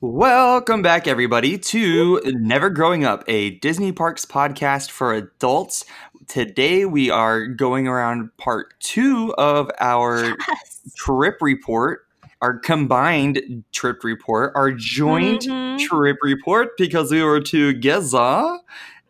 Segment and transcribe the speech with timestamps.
[0.00, 5.84] Welcome back, everybody, to Never Growing Up, a Disney Parks podcast for adults.
[6.28, 10.80] Today, we are going around part two of our Yes.
[10.96, 12.06] trip report,
[12.42, 15.78] our combined trip report, our joint Mhm.
[15.78, 18.58] trip report because we were together.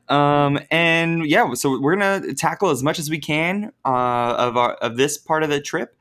[0.09, 4.75] Um, and yeah, so we're gonna tackle as much as we can uh, of our,
[4.75, 5.97] of this part of the trip.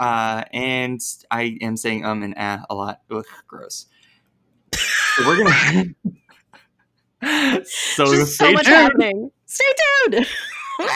[0.00, 1.00] Uh, and
[1.30, 3.02] I am saying um and ah a lot.
[3.10, 3.86] Ugh, gross.
[4.74, 5.84] So we're gonna.
[7.64, 8.76] so Just so stay much tuned.
[8.76, 9.30] happening.
[9.46, 9.64] Stay
[10.10, 10.26] tuned.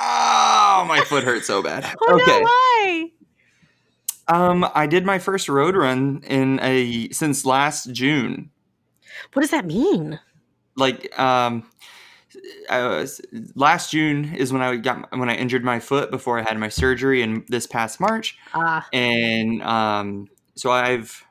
[0.00, 1.84] Oh, my foot hurts so bad.
[2.00, 2.38] Oh okay.
[2.38, 3.10] no, why?
[4.28, 8.50] Um, I did my first road run in a since last June.
[9.32, 10.20] What does that mean?
[10.76, 11.68] Like, um,
[12.70, 13.20] I was,
[13.54, 16.68] last June is when I got when I injured my foot before I had my
[16.68, 21.24] surgery, and this past March, Ah, and um, so I've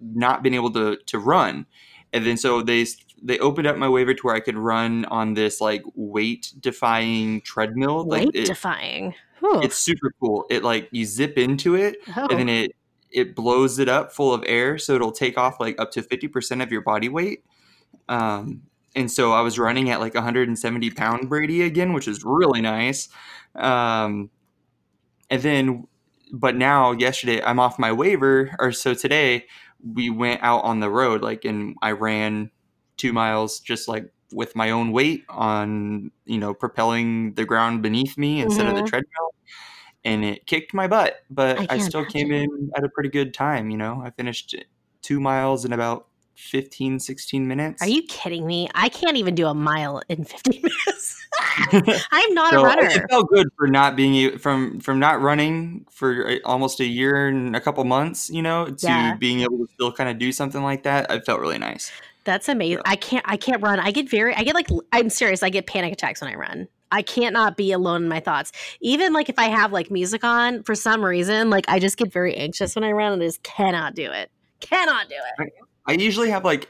[0.00, 1.66] not been able to to run,
[2.12, 2.86] and then so they
[3.22, 7.40] they opened up my waiver to where I could run on this like weight defying
[7.40, 8.06] treadmill.
[8.06, 9.14] Like weight it, defying.
[9.62, 10.46] It's super cool.
[10.50, 12.26] It like you zip into it, oh.
[12.30, 12.72] and then it
[13.16, 16.62] it blows it up full of air so it'll take off like up to 50%
[16.62, 17.44] of your body weight
[18.08, 18.62] um,
[18.94, 23.08] and so i was running at like 170 pound brady again which is really nice
[23.54, 24.30] um,
[25.30, 25.86] and then
[26.32, 29.46] but now yesterday i'm off my waiver or so today
[29.94, 32.50] we went out on the road like and i ran
[32.96, 38.16] two miles just like with my own weight on you know propelling the ground beneath
[38.18, 38.86] me instead of the Mhm.
[38.86, 39.34] treadmill
[40.04, 43.32] and it kicked my butt but I i, still came in at a pretty good
[43.34, 44.54] time you know i finished
[45.02, 48.68] two miles in about 15 16 minutes Are you kidding me?
[48.74, 51.16] I can't even do a mile in 15 minutes.
[52.12, 52.82] I'm not so a runner.
[52.90, 57.56] it felt good for not being from from not running for almost a year and
[57.56, 59.14] a couple months you know to Yeah.
[59.18, 61.90] being able to still kind of do something like that it felt really nice
[62.26, 62.78] That's amazing.
[62.78, 62.90] Yeah.
[62.90, 63.24] I can't.
[63.26, 63.78] I can't run.
[63.80, 64.34] I get very.
[64.34, 64.68] I get like.
[64.92, 65.42] I'm serious.
[65.42, 66.68] I get panic attacks when I run.
[66.90, 68.52] I can't not be alone in my thoughts.
[68.80, 72.12] Even like if I have like music on for some reason, like I just get
[72.12, 74.30] very anxious when I run and I just cannot do it.
[74.60, 75.52] Cannot do it.
[75.86, 76.68] I usually have like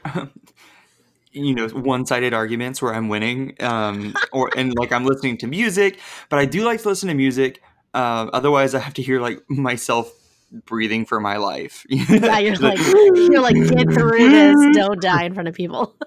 [1.31, 5.99] you know one-sided arguments where I'm winning um or and like I'm listening to music,
[6.29, 7.61] but I do like to listen to music.
[7.95, 10.11] Uh, otherwise I have to hear like myself
[10.51, 11.85] breathing for my life.
[11.89, 14.75] Yeah, you're like you're like get through this.
[14.75, 15.95] Don't die in front of people.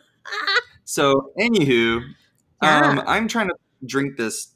[0.85, 2.03] So, anywho,
[2.63, 3.55] um I'm trying to
[3.87, 4.49] drink this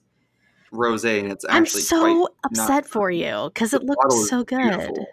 [0.73, 4.59] rosé and it's I'm actually so upset for you because it looks so good.
[4.59, 5.07] beautiful.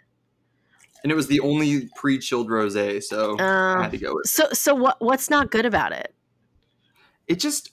[1.04, 4.30] And it was the only pre-chilled rosé, so I had to go with it.
[4.30, 6.14] so so what what's not good about it?
[7.28, 7.72] It just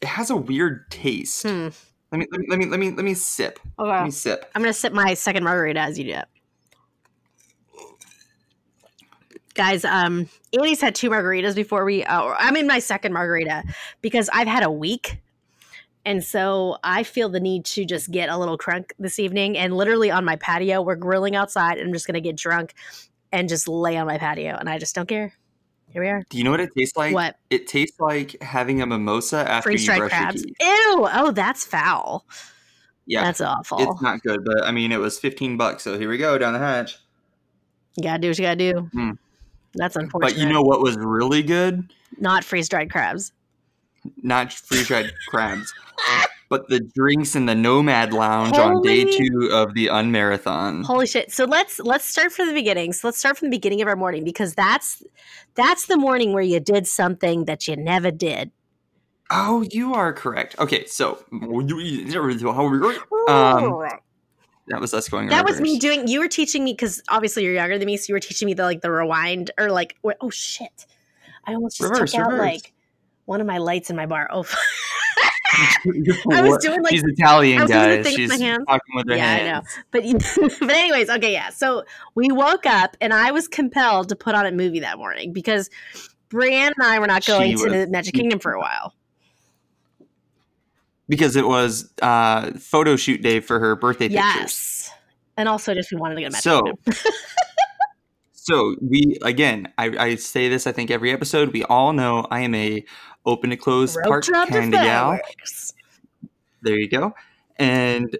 [0.00, 1.42] it has a weird taste.
[1.42, 1.68] Hmm.
[2.10, 3.58] Let me let me let me let me let me sip.
[3.78, 4.50] Let me sip.
[4.54, 6.12] I'm gonna sip my second margarita as you do.
[6.12, 6.24] it.
[9.54, 12.04] Guys, um, Annie's had two margaritas before we.
[12.04, 13.64] Uh, I'm in my second margarita
[14.00, 15.18] because I've had a week,
[16.06, 19.58] and so I feel the need to just get a little crunk this evening.
[19.58, 22.74] And literally on my patio, we're grilling outside, and I'm just gonna get drunk
[23.32, 25.34] and just lay on my patio, and I just don't care.
[25.90, 26.22] Here we are.
[26.28, 27.14] Do you know what it tastes like?
[27.14, 30.36] what It tastes like having a mimosa after freeze you brush crabs?
[30.36, 30.56] your teeth.
[30.60, 31.08] Ew!
[31.12, 32.26] Oh, that's foul.
[33.06, 33.78] Yeah, That's awful.
[33.92, 36.52] it's not good, but I mean, it was fifteen bucks, so here we go down
[36.52, 36.98] the hatch.
[37.96, 38.80] you gotta do what you gotta do.
[38.92, 39.10] Hmm.
[39.74, 40.34] That's unfortunate.
[40.34, 41.90] But you know what was really good?
[42.18, 43.32] not freeze dried crabs.
[44.22, 45.72] Not freeze dried crabs,
[46.48, 50.84] but the drinks in the Nomad Lounge on day two of the Unmarathon.
[50.84, 51.30] Holy shit.
[51.30, 52.92] So let's let's start from the beginning.
[52.92, 55.02] So let's start from the beginning of our morning because that's
[55.54, 58.50] that's the morning where you did something that you never did.
[59.30, 60.58] Oh, you are correct.
[60.58, 61.58] Okay, so how
[63.28, 63.88] um,
[64.68, 65.24] that was us going.
[65.24, 67.98] in that was me doing you were teaching me because obviously you're younger than me,
[67.98, 70.86] so you were teaching me the like the rewind or like oh shit.
[71.44, 72.72] I almost just Reverse, took out like
[73.26, 74.28] one of my lights in my bar.
[74.32, 74.44] Oh
[76.32, 78.04] I was doing, like- She's Italian, I was doing the guys.
[78.04, 78.64] thing with She's my hands.
[78.66, 79.62] talking with her Yeah, I know.
[79.90, 81.48] but but anyways, okay, yeah.
[81.50, 81.84] So
[82.14, 85.70] we woke up and I was compelled to put on a movie that morning because
[86.30, 88.94] Brianne and I were not She going to was- the Magic Kingdom for a while.
[91.08, 94.22] because it was uh, photo shoot day for her birthday pictures.
[94.36, 94.90] Yes.
[95.36, 96.94] And also just we wanted to go to Magic So, Kingdom.
[98.32, 101.52] so we again, I, I say this I think every episode.
[101.52, 102.84] We all know I am a
[103.24, 105.18] open to close Road park kind of gal.
[106.62, 107.14] There you go.
[107.56, 108.16] And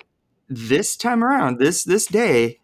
[0.49, 2.59] this time around, this this day,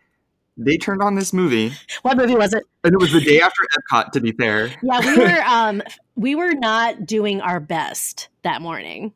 [0.56, 1.72] they turned on this movie.
[2.02, 2.64] What movie was it?
[2.84, 4.70] And it was the day after Epcot, to be fair.
[4.82, 5.82] Yeah, we were um
[6.16, 9.12] we were not doing our best that morning.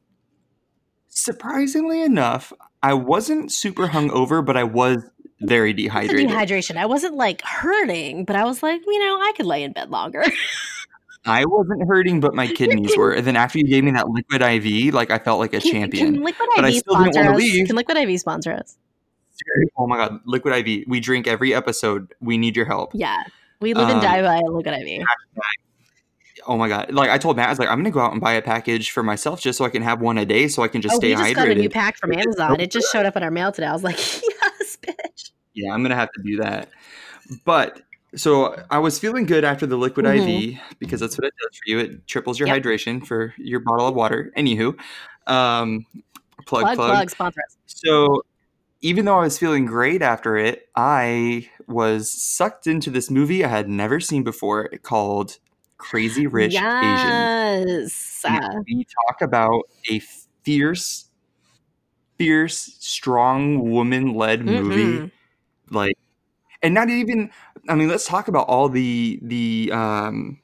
[1.09, 5.03] Surprisingly enough, I wasn't super hungover, but I was
[5.41, 6.31] very dehydrated.
[6.31, 6.77] Dehydration.
[6.77, 9.91] I wasn't like hurting, but I was like, you know, I could lay in bed
[9.91, 10.25] longer.
[11.27, 13.13] I wasn't hurting, but my kidneys were.
[13.13, 15.71] And then after you gave me that liquid IV, like I felt like a can,
[15.73, 16.15] champion.
[16.15, 17.43] Can Liquid but I IV still didn't sponsor wanna us?
[17.43, 17.67] leave.
[17.67, 18.77] Can Liquid IV sponsor us?
[19.77, 20.85] Oh my god, liquid IV.
[20.89, 22.15] We drink every episode.
[22.21, 22.91] We need your help.
[22.95, 23.23] Yeah.
[23.61, 25.05] We live and Um, die by Liquid IV.
[26.47, 26.93] Oh my god!
[26.93, 28.91] Like I told Matt, I was like, I'm gonna go out and buy a package
[28.91, 30.99] for myself just so I can have one a day, so I can just Oh,
[30.99, 32.59] stay we just got a new pack from Amazon.
[32.61, 33.67] It just showed up in our mail today.
[33.67, 35.31] I was like, yes, bitch.
[35.55, 36.69] Yeah, I'm gonna have to do that.
[37.45, 37.83] But
[38.15, 40.55] so I was feeling good after the liquid Mhm.
[40.55, 41.79] IV because that's what it does for you.
[41.81, 42.63] It triples your Yep.
[42.63, 44.33] hydration for your bottle of water.
[44.37, 44.79] Anywho,
[45.27, 45.85] um,
[46.47, 46.91] plug, Plug, plug.
[46.95, 47.57] plug, sponsor us.
[47.67, 48.23] So
[48.81, 53.49] even though I was feeling great after it, I was sucked into this movie I
[53.49, 55.39] had never seen before called
[55.77, 57.05] Crazy Rich Asians.
[57.05, 58.23] yes.
[58.25, 60.01] And Uh, we talk about a
[60.45, 61.11] fierce,
[62.19, 64.99] fierce, strong woman led movie.
[65.01, 65.11] mhm.
[65.71, 65.97] Like
[66.63, 67.31] and not even
[67.69, 70.41] I mean, let's talk about all the the um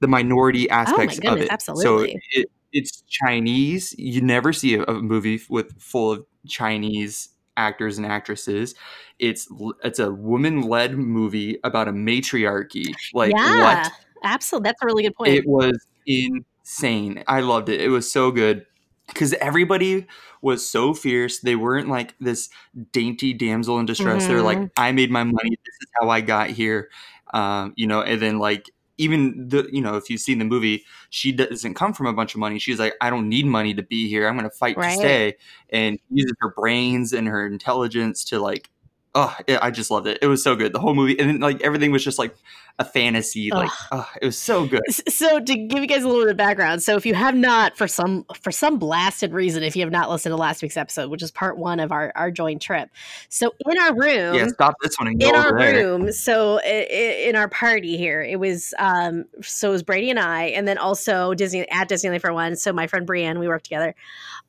[0.00, 1.52] the minority aspects of Oh goodness, it.
[1.52, 1.84] absolutely.
[1.84, 3.94] So it, it's Chinese.
[3.98, 8.74] You never see a, a movie with full of Chinese actors and actresses.
[9.18, 9.46] It's
[9.84, 12.94] it's a woman led movie about a matriarchy.
[13.14, 13.92] Like yeah, what
[14.24, 14.68] absolutely.
[14.68, 15.36] That's a really good point.
[15.36, 17.22] it was insane.
[17.28, 17.80] I loved it.
[17.80, 18.66] It was so good
[19.08, 20.06] because everybody
[20.40, 21.40] was so fierce.
[21.40, 22.48] They weren't like this
[22.92, 24.26] dainty damsel in distress.
[24.26, 24.58] They're like.
[24.76, 25.50] I made my money.
[25.50, 26.90] This is how I got here.
[27.34, 30.84] Um, you know, and then like even the you know if you've seen the movie,
[31.10, 32.58] she doesn't come from a bunch of money.
[32.58, 34.28] She's like, I don't need money to be here.
[34.28, 34.90] I'm going to fight Right.
[34.92, 35.36] to stay,
[35.70, 38.70] and uses her brains and her intelligence to like.
[39.14, 40.18] Oh, it, I just loved it.
[40.22, 40.72] It was so good.
[40.72, 42.34] The whole movie, and then like everything was just like
[42.78, 43.50] a fantasy.
[43.50, 44.80] Like, oh, it was so good.
[45.08, 47.76] So to give you guys a little bit of background so if you have not
[47.76, 51.10] for some for some blasted reason if you have not listened to last week's episode
[51.10, 52.90] which is part one of our our joint trip
[53.28, 55.74] so in our room Yeah, stop this one and go in our there.
[55.86, 60.44] room so in our party here it was um so it was brady and i
[60.44, 63.94] and then also disney at disneyland for one so my friend brienne we work together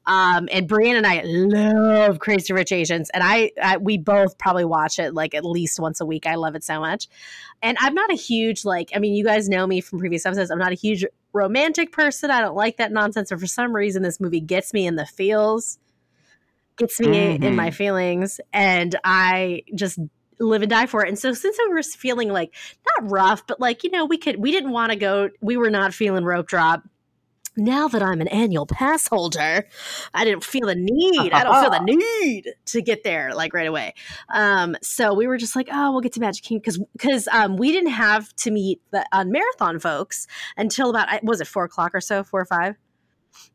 [0.05, 4.65] um and brienne and i love crazy rich asians and I, I we both probably
[4.65, 6.27] watch it like at least once a week.
[6.27, 7.07] I love it so much.
[7.61, 10.51] And i'm not a huge like i mean you guys know me from previous episodes.
[10.51, 12.31] I'm not a huge romantic person.
[12.31, 13.29] I don't like that nonsense.
[13.29, 15.79] But for some reason this movie gets me in the feels
[16.75, 17.55] gets me in Mhm.
[17.55, 19.99] my feelings and i just
[20.39, 21.07] live and die for it.
[21.09, 22.53] And so since i was feeling like
[22.99, 25.69] not rough but like you know we could we didn't want to go we were
[25.69, 26.83] not feeling rope drop
[27.55, 29.67] now that i'm an annual pass holder
[30.13, 33.67] i didn't feel the need i don't feel the need to get there like right
[33.67, 33.93] away
[34.33, 37.57] um so we were just like oh we'll get to magic king because because um
[37.57, 40.27] we didn't have to meet the on marathon folks
[40.57, 42.75] until about was it four o'clock or so four or five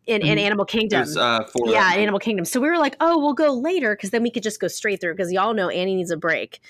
[0.07, 0.43] in, in Mhm.
[0.43, 1.93] animal kingdom was, uh, four yeah.
[1.95, 2.45] Animal Kingdom.
[2.45, 5.01] So we were like, oh, we'll go later because then we could just go straight
[5.01, 6.61] through because y'all know Annie needs a break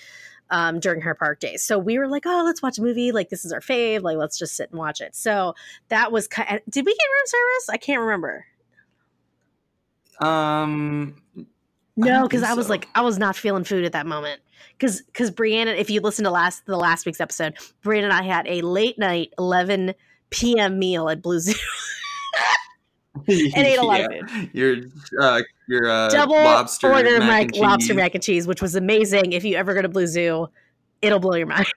[0.51, 1.63] um, during her park days.
[1.63, 3.13] So we were like, oh, let's watch a movie.
[3.13, 4.03] Like this is our fave.
[4.03, 5.15] Like let's just sit and watch it.
[5.15, 5.55] So
[5.89, 6.61] that was kind.
[6.69, 7.69] Did we get room service?
[7.71, 8.47] I can't remember.
[10.21, 11.21] Um,
[11.97, 12.73] No, because think I was so.
[12.73, 14.41] like, I was not feeling food at that moment.
[14.73, 17.55] Because because Brianna, if you listen to last the last week's episode,
[17.85, 19.95] Brianna and I had a late night eleven
[20.31, 20.79] p.m.
[20.79, 21.53] meal at Blue Zoo
[23.27, 24.27] and ate a lot of Yeah.
[24.27, 24.51] food.
[24.53, 24.77] Your
[25.21, 29.33] uh, your uh, double lobster order mac lobster mac and cheese, which was amazing.
[29.33, 30.49] If you ever go to Blue Zoo,
[31.03, 31.67] it'll blow your mind.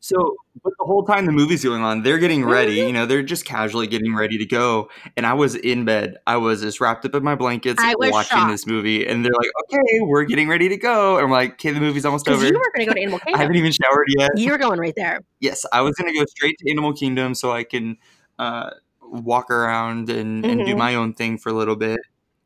[0.00, 2.76] So, but the whole time the movie's going on, they're getting ready.
[2.76, 2.88] Mhm.
[2.88, 4.90] You know, they're just casually getting ready to go.
[5.16, 6.18] And I was in bed.
[6.26, 8.50] I was just wrapped up in my blankets watching shocked.
[8.50, 9.06] this movie.
[9.06, 12.04] And they're like, "Okay, we're getting ready to go." And I'm like, "Okay, the movie's
[12.04, 13.34] almost over." you were going to go to Animal Kingdom.
[13.40, 14.30] I haven't even showered yet.
[14.36, 15.20] You were going right there.
[15.40, 17.96] Yes, I was going to go straight to Animal Kingdom so I can
[18.38, 18.72] uh,
[19.10, 20.78] walk around and, and do Mhm.
[20.78, 22.00] my own thing for a little bit,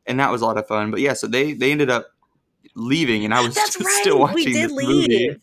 [0.06, 0.90] and that was a lot of fun.
[0.90, 2.06] But yeah, so they they ended up
[2.74, 3.98] leaving, and I was That's right.
[4.00, 5.30] still watching we did this movie.
[5.30, 5.34] I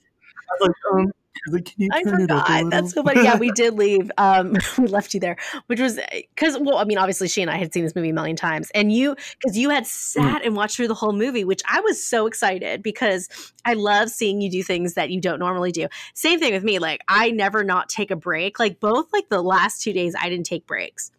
[0.59, 1.11] was like, um,
[1.47, 2.71] like, can you I turn it up a forgot.
[2.71, 3.23] That's so funny.
[3.23, 4.11] Yeah, we did leave.
[4.17, 5.37] Um, we left you there,
[5.67, 8.13] which was because, well, I mean, obviously, she and I had seen this movie a
[8.13, 11.61] million times, and you, because you had sat and watched through the whole movie, which
[11.69, 13.29] I was so excited because
[13.65, 15.87] I love seeing you do things that you don't normally do.
[16.13, 16.79] Same thing with me.
[16.79, 18.59] Like, I never not take a break.
[18.59, 21.11] Like, both like the last two days, I didn't take breaks.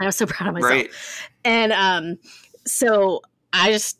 [0.00, 0.70] I was so proud of myself.
[0.70, 0.90] right.
[1.44, 2.18] And um,
[2.66, 3.22] so
[3.52, 3.98] I just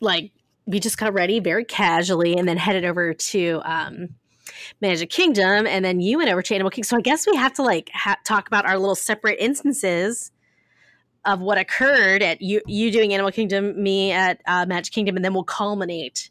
[0.00, 0.32] like
[0.66, 4.10] we just got ready very casually and then headed over to um
[4.80, 6.88] Magic Kingdom and then you went over to Animal Kingdom.
[6.88, 10.32] So I guess we have to like ha- talk about our little separate instances
[11.24, 15.24] of what occurred at you you doing Animal Kingdom, me at uh, Magic Kingdom, and
[15.24, 16.30] then we'll culminate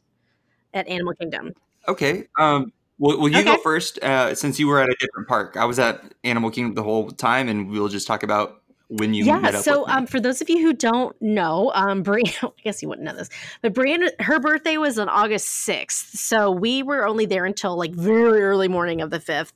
[0.73, 1.53] at Animal Kingdom.
[1.87, 2.27] Okay.
[2.37, 5.57] Um, will, will you go first uh, since you were at a different park?
[5.57, 9.23] I was at Animal Kingdom the whole time, and we'll just talk about when you
[9.23, 12.61] yeah met up so um for those of you who don't know um Brianna, i
[12.63, 13.29] guess you wouldn't know this
[13.61, 17.93] but Brianna, her birthday was on august 6th so we were only there until like
[17.93, 19.53] very early morning of the 5th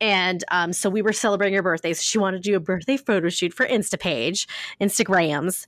[0.00, 2.96] and um so we were celebrating her birthday so she wanted to do a birthday
[2.96, 4.46] photo shoot for instapage
[4.80, 5.66] instagrams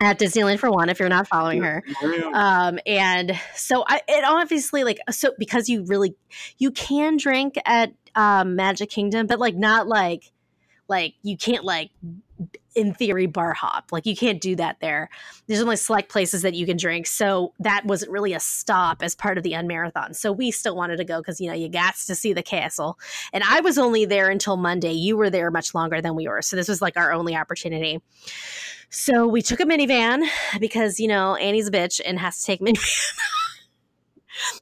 [0.00, 1.82] at disneyland for one if you're not following her.
[2.32, 6.14] Um and so i it obviously like so because you really
[6.56, 10.32] you can drink at um magic kingdom but like not like
[10.88, 11.90] like you can't like
[12.74, 13.90] in theory bar hop.
[13.90, 15.10] Like you can't do that there.
[15.46, 17.06] There's only select places that you can drink.
[17.06, 20.14] So that wasn't really a stop as part of the unmarathon.
[20.14, 22.98] So we still wanted to go because you know you got to see the castle.
[23.32, 24.92] And i was only there until monday.
[24.92, 26.42] You were there much longer than we were.
[26.42, 28.00] So this was like our only opportunity.
[28.90, 30.26] So we took a minivan
[30.60, 33.18] because you know Annie's a bitch and has to take minivan.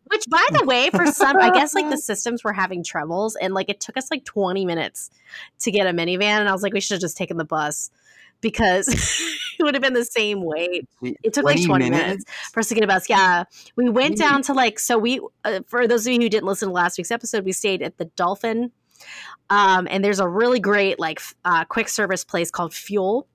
[0.04, 3.54] Which, by the way, for some, I guess like the systems were having troubles, and
[3.54, 5.10] like it took us like twenty minutes
[5.60, 7.90] to get a minivan, and I was like, we should have just taken the bus
[8.40, 8.88] because
[9.58, 10.88] it would have been the same wait.
[11.02, 13.08] It took like 20 minutes for us to get a bus.
[13.08, 13.44] Yeah.
[13.76, 16.68] We went down to like, so we, uh, for those of you who didn't listen
[16.68, 18.72] to last week's episode, we stayed at the Dolphin.
[19.50, 23.28] Um, and there's a really great, like, uh, quick service place called Fuel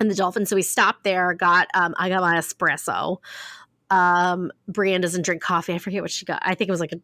[0.00, 0.46] in the Dolphin.
[0.46, 3.18] So we stopped there, got, um, I got my espresso.
[3.90, 5.74] Um, Brienne doesn't drink coffee.
[5.74, 6.42] I forget what she got.
[6.42, 7.00] I think it was like a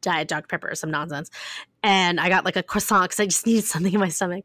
[0.00, 0.46] diet Dr.
[0.46, 1.30] Pepper or some nonsense.
[1.82, 4.44] And I got like a croissant because I just needed something in my stomach.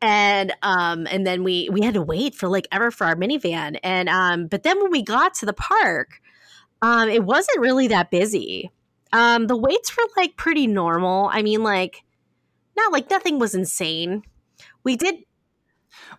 [0.00, 3.78] And um, and then we we had to wait for like ever for our minivan.
[3.82, 6.20] And um, but then when we got to the park,
[6.82, 8.70] um, it wasn't really that busy.
[9.12, 11.30] Um, the waits were like pretty normal.
[11.32, 12.04] I mean, like
[12.76, 14.22] not like nothing was insane.
[14.84, 15.16] We did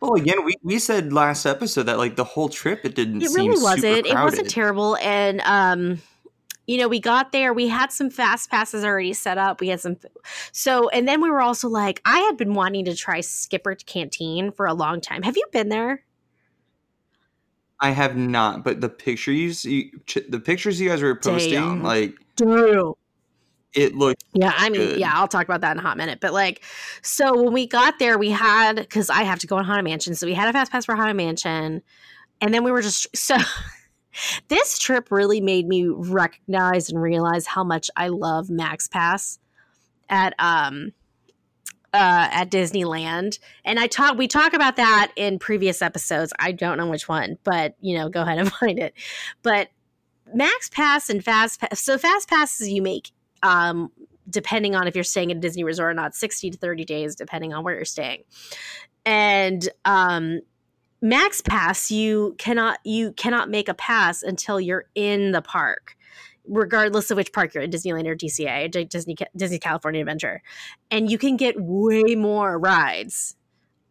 [0.02, 3.22] Well, again, we, we said last episode that like the whole trip it didn't.
[3.22, 6.02] it seem really wasn't it wasn't terrible and um
[6.68, 9.80] you know we got there we had some fast passes already set up we had
[9.80, 9.98] some
[10.52, 14.52] so and then we were also like i had been wanting to try skipper canteen
[14.52, 16.04] for a long time have you been there
[17.82, 19.92] I have not, but the pictures you
[20.28, 21.84] the pictures you guys were posting, Damn.
[21.84, 22.94] like Damn.
[23.74, 25.00] It looked Yeah, I mean, Good.
[25.00, 26.20] yeah, I'll talk about that in a hot minute.
[26.20, 26.64] But like,
[27.02, 30.16] so when we got there, we had because I have to go on Haunted Mansion,
[30.16, 31.82] so we had a fast pass for Haunted Mansion,
[32.42, 33.38] and then we were just so.
[34.48, 39.38] this trip really made me recognize and realize how much I love Max Pass
[40.10, 40.94] at um
[41.94, 43.40] uh at Disneyland.
[43.64, 46.34] And I talk we talk about that in previous episodes.
[46.40, 48.94] I don't know which one, but you know, go ahead and find it.
[49.44, 49.70] But
[50.34, 53.12] Max Pass and Fast Pass so Fast Passes you make
[53.44, 53.92] um
[54.30, 57.16] depending on if you're staying at a Disney resort or not, 60 to 30 days,
[57.16, 58.24] depending on where you're staying.
[59.06, 60.42] And um
[61.02, 65.96] Max Pass, you cannot you cannot make a pass until you're in the park,
[66.48, 70.42] regardless of which park you're in, Disneyland or DCA, Disney Disney California Adventure,
[70.92, 73.36] and you can get way more rides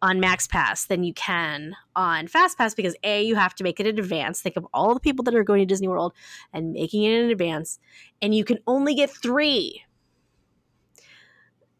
[0.01, 3.79] on Max Pass than you can on Fast Pass because a you have to make
[3.79, 4.41] it in advance.
[4.41, 6.13] Think of all the people that are going to Disney World
[6.53, 7.79] and making it in advance,
[8.21, 9.83] and you can only get three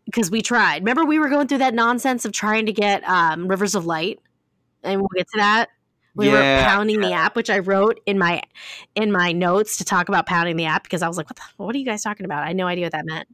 [0.05, 0.81] because we tried.
[0.81, 4.19] Remember, we were going through that nonsense of trying to get um, Rivers of Light,
[4.83, 5.69] and we'll get to that.
[6.15, 8.41] We were pounding the app, which I wrote in my
[8.95, 11.37] in my notes to talk about pounding the app because I was like, "What?
[11.37, 13.27] The, what are you guys talking about?" I had no idea what that meant.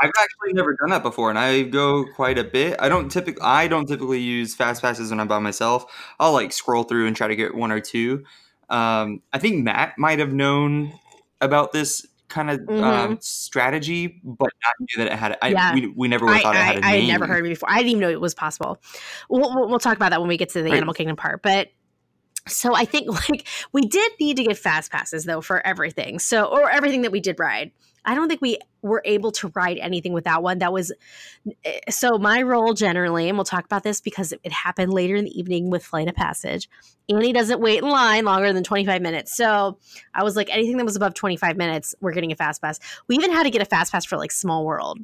[0.00, 2.76] I've actually never done that before, and I go quite a bit.
[2.80, 5.84] I don't typically I don't typically use fast passes when I'm by myself.
[6.18, 8.24] I'll like scroll through and try to get one or two.
[8.70, 10.92] Um, I think Matt might have known
[11.42, 15.36] about this kind of um, strategy, but not knew that it had.
[15.42, 15.56] I, Mm-hmm.
[15.56, 15.74] Yeah.
[15.74, 17.00] we, we never would I, thought it had I, a I name.
[17.02, 17.70] had never heard of it before.
[17.70, 18.80] I didn't even know it was possible.
[19.28, 20.76] We'll, we'll, we'll talk about that when we get to the Right.
[20.78, 21.42] Animal Kingdom part.
[21.42, 21.68] But
[22.46, 26.18] so I think like we did need to get fast passes though for everything.
[26.18, 27.72] So or everything that we did ride.
[28.04, 30.58] I don't think we were able to ride anything without one.
[30.58, 30.92] That was
[31.64, 35.24] eh, so my role generally, and we'll talk about this because it happened later in
[35.24, 36.68] the evening with Flight of Passage.
[37.08, 39.36] Annie doesn't wait in line longer than 25 minutes.
[39.36, 39.78] So
[40.14, 42.80] I was like, anything that was above 25 minutes, we're getting a fast pass.
[43.06, 44.98] We even had to get a fast pass for like Small World,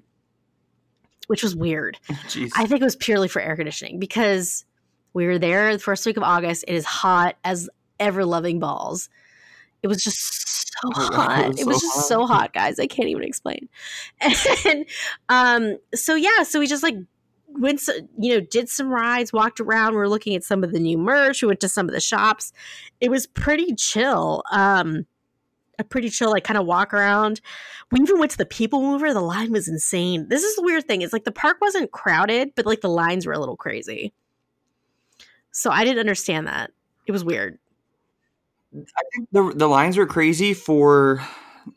[1.28, 1.98] which was weird.
[2.08, 2.50] Jeez.
[2.56, 4.64] I think it was purely for air conditioning because
[5.14, 6.64] we were there the first week of August.
[6.68, 9.08] It is hot as ever loving balls.
[9.82, 11.40] It was just so Oh, hot.
[11.40, 12.04] it was It was so just hot.
[12.06, 12.78] so hot, guys.
[12.78, 13.68] I can't even explain.
[14.66, 14.86] And
[15.28, 16.96] um, so yeah, so we just like
[17.48, 19.94] went, so, you know, did some rides, walked around.
[19.94, 21.42] We are looking at some of the new merch.
[21.42, 22.52] We went to some of the shops.
[23.00, 24.42] It was pretty chill.
[24.52, 25.06] Um,
[25.80, 27.40] a pretty chill, like kind of walk around.
[27.92, 29.14] We even went to the people mover.
[29.14, 30.28] The line was insane.
[30.28, 31.02] This is the weird thing.
[31.02, 34.12] It's like the park wasn't crowded, but like the lines were a little crazy.
[35.52, 36.70] So I didn't understand that.
[37.06, 37.58] It was weird.
[38.74, 41.22] I think the the lines were crazy for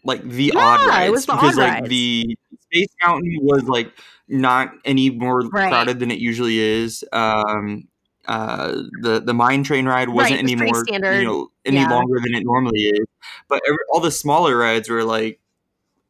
[0.03, 1.89] like the Yeah, odd it rides was the because odd like rides.
[1.89, 3.91] the Space Mountain was like
[4.27, 5.69] not any more Right.
[5.69, 7.03] crowded than it usually is.
[7.13, 7.87] Um,
[8.27, 11.19] uh, the the mine train ride wasn't Right, was any more standard.
[11.19, 11.89] you know any Yeah.
[11.89, 13.05] longer than it normally is.
[13.47, 15.39] But every, all the smaller rides were like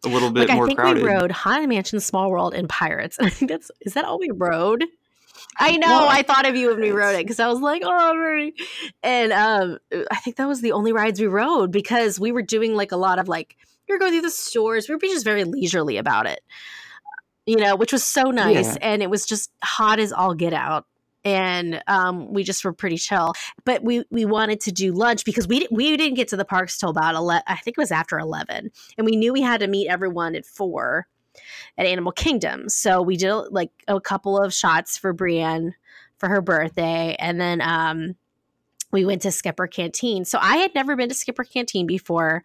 [0.04, 1.04] a little bit Like I more think crowded.
[1.04, 3.18] we rode Haunted Mansion, Small World, and Pirates.
[3.22, 4.84] I think that's is that all we rode?
[5.58, 5.88] I know.
[5.88, 8.52] Well, I thought of you when we rode it because I was like, oh,
[9.04, 9.78] and um,
[10.10, 12.98] I think that was the only rides we rode because we were doing like a
[12.98, 14.88] lot of like we were going through the stores.
[14.88, 16.42] We were just very leisurely about it,
[17.46, 18.76] you know, which was so nice.
[18.76, 18.78] Yeah.
[18.82, 20.86] And it was just hot as all get out.
[21.24, 25.48] And um, we just were pretty chill, but we we wanted to do lunch because
[25.48, 27.44] we we didn't get to the parks till about eleven.
[27.46, 30.48] I think it was after eleven, and we knew we had to meet everyone at
[30.48, 31.06] four
[31.78, 32.70] at Animal Kingdom.
[32.70, 35.74] So we did like a couple of shots for Brienne
[36.18, 38.16] for her birthday, and then um,
[38.92, 40.26] we went to Skipper Canteen.
[40.26, 42.44] So I had never been to Skipper Canteen before.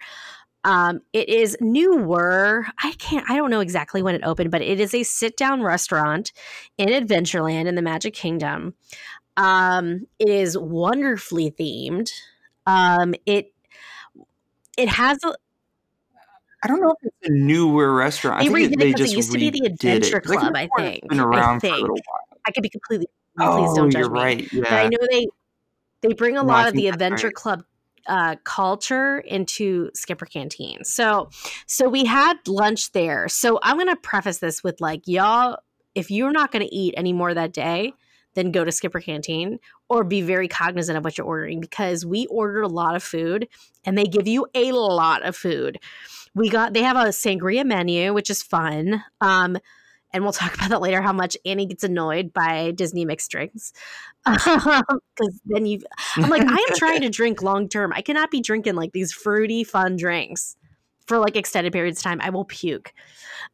[0.65, 2.67] Um, it is newer.
[2.83, 3.29] I can't.
[3.31, 6.33] I don't know exactly when it opened, but it is a sit-down restaurant
[6.77, 8.75] in Adventureland in the Magic Kingdom.
[9.37, 12.11] Um, it is wonderfully themed.
[12.67, 13.53] Um, it
[14.77, 15.35] it has a,
[16.65, 18.41] I don't know if it's a newer restaurant.
[18.41, 19.67] I They think redid it, it they 'cause it used to be the.
[19.67, 21.09] Adventure Club, I it's think.
[21.09, 22.39] Been I around for a little while.
[22.47, 23.07] I could be completely.
[23.39, 24.21] Oh, please don't judge you're me.
[24.21, 24.49] right.
[24.53, 25.27] But I know they
[26.03, 27.35] they bring a No, lot of the adventure right.
[27.35, 27.65] club
[28.07, 30.85] uh, culture into Skipper Canteen.
[30.85, 31.29] So
[31.67, 33.29] so we had lunch there.
[33.29, 35.59] So I'm gonna preface this with like y'all,
[35.95, 37.93] if you're not gonna eat any more that day,
[38.35, 39.59] then go to Skipper Canteen
[39.89, 43.49] or be very cognizant of what you're ordering because we ordered a lot of food
[43.85, 45.79] and they give you a lot of food.
[46.37, 49.03] We got they have a sangria menu, which is fun.
[49.21, 49.57] Um,
[50.13, 51.03] and we'll talk about that later.
[51.03, 53.73] How much Annie gets annoyed by Disney mixed drinks,
[54.25, 55.81] because then you,
[56.17, 57.93] I'm like, I am trying to drink long term.
[57.93, 60.57] I cannot be drinking like these fruity, fun drinks
[61.07, 62.21] for like extended periods of time.
[62.21, 62.93] I will puke.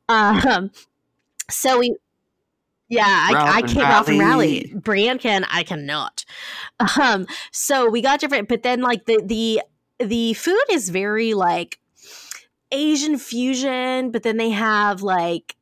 [0.09, 0.71] Um,
[1.49, 1.97] so we,
[2.89, 4.19] yeah, I, I can't Rally.
[4.19, 4.73] Rally.
[4.75, 6.25] Brienne can, I cannot.
[7.01, 9.62] Um, so we got different, but then like the the
[9.99, 11.79] the food is very like
[12.73, 15.57] Asian fusion, but then they have like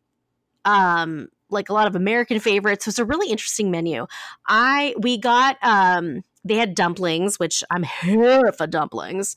[0.64, 2.84] um like a lot of American favorites.
[2.84, 4.06] So it's a really interesting menu.
[4.46, 9.36] I we got um they had dumplings, which I'm here for dumplings,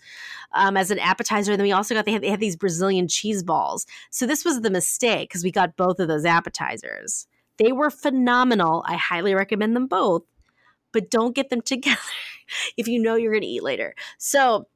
[0.54, 1.52] um, as an appetizer.
[1.52, 3.86] And then we also got they had, they had these Brazilian cheese balls.
[4.10, 7.28] So this was the mistake because we got both of those appetizers.
[7.58, 8.84] They were phenomenal.
[8.88, 10.24] I highly recommend them both,
[10.92, 12.00] but don't get them together
[12.78, 13.96] if you know you're going to eat later.
[14.18, 14.68] So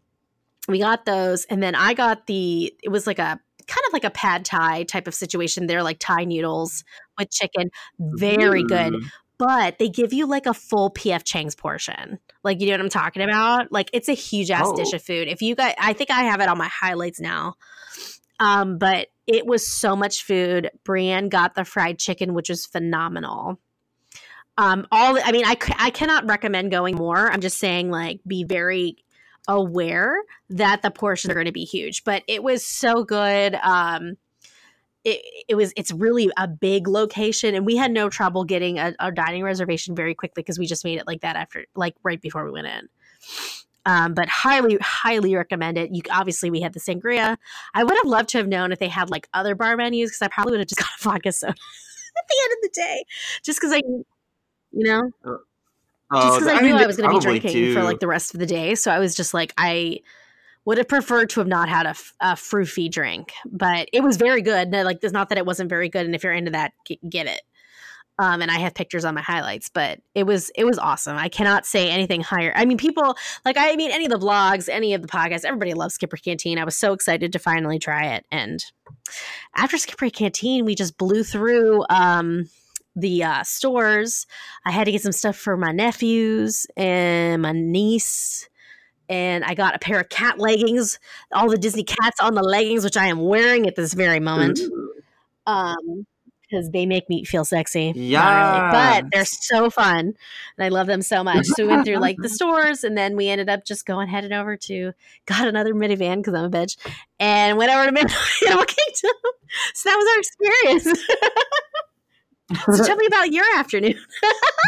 [0.67, 2.73] we got those, and then I got the.
[2.83, 5.67] It was like a kind of like a pad thai type of situation.
[5.67, 6.83] They're like Thai noodles
[7.17, 8.95] with chicken, very good.
[9.37, 12.17] But they give you like a full PF Chang's portion.
[12.43, 13.71] Like you know what I'm talking about?
[13.71, 14.95] Like it's a huge ass dish Oh.
[14.95, 15.27] of food.
[15.27, 17.55] If you got, I think I have it on my highlights now.
[18.39, 20.71] Um, but it was so much food.
[20.83, 23.59] Brienne got the fried chicken, which was phenomenal.
[24.57, 27.29] Um, all I mean, i i cannot recommend going more.
[27.31, 28.97] I'm just saying, like, be very
[29.47, 30.17] aware
[30.49, 32.03] that the portions are going to be huge.
[32.03, 33.55] But it was so good.
[33.55, 34.17] Um,
[35.03, 38.93] it, it was it's really a big location, and we had no trouble getting a,
[38.99, 42.21] a dining reservation very quickly because we just made it like that after like right
[42.21, 42.89] before we went in.
[43.85, 45.95] Um, but highly, highly recommend it.
[45.95, 47.37] You obviously we had the sangria.
[47.73, 50.21] I would have loved to have known if they had like other bar menus because
[50.21, 53.05] I probably would have just got a vodka soda at the end of the day,
[53.43, 55.11] just because I, you know,
[56.11, 58.07] just Oh, because I, mean, knew I was going to be drinking for like the
[58.07, 58.75] rest of the day.
[58.75, 59.99] So I was just like, I
[60.65, 64.41] would have preferred to have not had a, a fruity drink, but it was very
[64.41, 64.69] good.
[64.69, 66.73] No, Like, it's not that it wasn't very good, and if you're into that,
[67.09, 67.41] get it.
[68.19, 71.15] Um, and I have pictures on my highlights, but it was it was awesome.
[71.17, 72.51] I cannot say anything higher.
[72.55, 73.15] I mean, people
[73.45, 76.57] like I mean, any of the vlogs, any of the podcasts, everybody loves Skipper Canteen.
[76.57, 78.59] I was so excited to finally try it, and
[79.55, 82.49] after Skipper Canteen, we just blew through um,
[82.97, 84.25] the uh, stores.
[84.65, 88.49] I had to get some stuff for my nephews and my niece.
[89.07, 90.99] And I got a pair of cat leggings,
[91.31, 94.59] all the Disney cats on the leggings, which I am wearing at this very moment.
[95.45, 96.05] Um,
[96.49, 97.91] because they make me feel sexy.
[97.95, 98.61] Yeah.
[98.61, 100.15] really, but they're so fun, and
[100.59, 101.45] I love them so much.
[101.45, 104.31] So we went through like the stores, and then we ended up just going headed
[104.31, 104.93] over to
[105.25, 106.77] got another minivan because I'm a bitch,
[107.19, 107.89] and went over to
[108.47, 109.17] Animal Kingdom.
[109.73, 111.05] So that was our experience.
[112.55, 113.99] so tell me about your afternoon.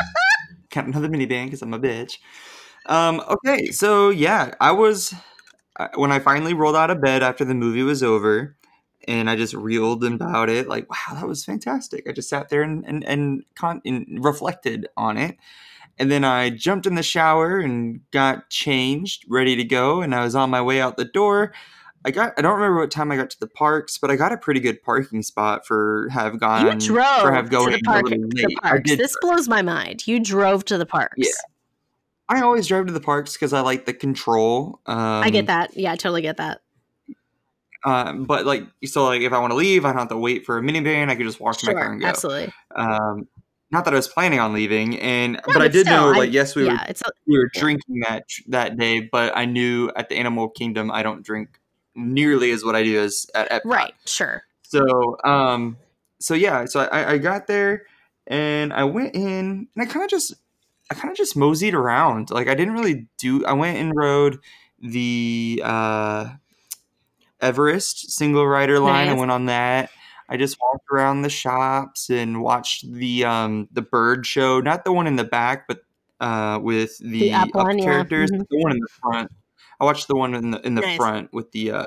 [0.71, 2.17] Got another minivan because I'm a bitch.
[2.85, 5.13] Um, okay, so yeah, I was
[5.95, 8.55] when I finally rolled out of bed after the movie was over,
[9.07, 10.67] and I just reeled about it.
[10.67, 12.07] Like, wow, that was fantastic.
[12.07, 15.37] I just sat there and and and, con- and reflected on it,
[15.97, 20.23] and then I jumped in the shower and got changed, ready to go, and I
[20.23, 21.53] was on my way out the door.
[22.05, 24.31] I got I don't remember what time I got to the parks, but I got
[24.31, 27.83] a pretty good parking spot for have gone you drove for have going to the,
[27.83, 28.57] park, a to little the late.
[28.63, 28.95] I parks.
[28.95, 30.07] This blows my mind.
[30.07, 31.15] You drove to the parks.
[31.17, 31.29] Yeah.
[32.29, 34.79] I always drive to the parks because I like the control.
[34.85, 35.75] Um, I get that.
[35.75, 36.61] Yeah, I totally get that.
[37.85, 40.45] Um, but like, so like, if I want to leave, I don't have to wait
[40.45, 41.09] for a minivan.
[41.09, 42.07] I could just walk to my car and go.
[42.07, 42.53] absolutely.
[42.75, 43.27] Um,
[43.71, 46.17] not that I was planning on leaving, and No, but I did know, still, I-
[46.25, 47.61] like, yes, we were yeah, it's a, we were Yeah.
[47.61, 51.49] drinking that that day, but I knew at the Animal Kingdom I don't drink
[51.99, 53.61] nearly as what I do as at Epcot.
[53.65, 53.93] right.
[54.05, 54.43] Sure.
[54.63, 55.77] So, um,
[56.19, 57.83] so yeah, so I, I got there
[58.27, 60.33] and I went in and I kind of just,
[60.91, 62.29] I kind of just moseyed around.
[62.31, 63.45] Like I didn't really do.
[63.45, 64.37] I went and rode
[64.81, 66.29] the uh,
[67.41, 69.07] Everest single rider line.
[69.07, 69.89] I went on that.
[70.27, 74.59] I just walked around the shops and watched the um, the bird show.
[74.61, 75.79] Not the one in the back, but
[76.19, 77.83] uh, with the, The up one, yeah.
[77.85, 78.29] characters.
[78.31, 78.45] Mhm.
[78.49, 79.31] The one in the front.
[79.79, 80.97] I watched the one in the in the Nice.
[80.97, 81.85] front with the uh,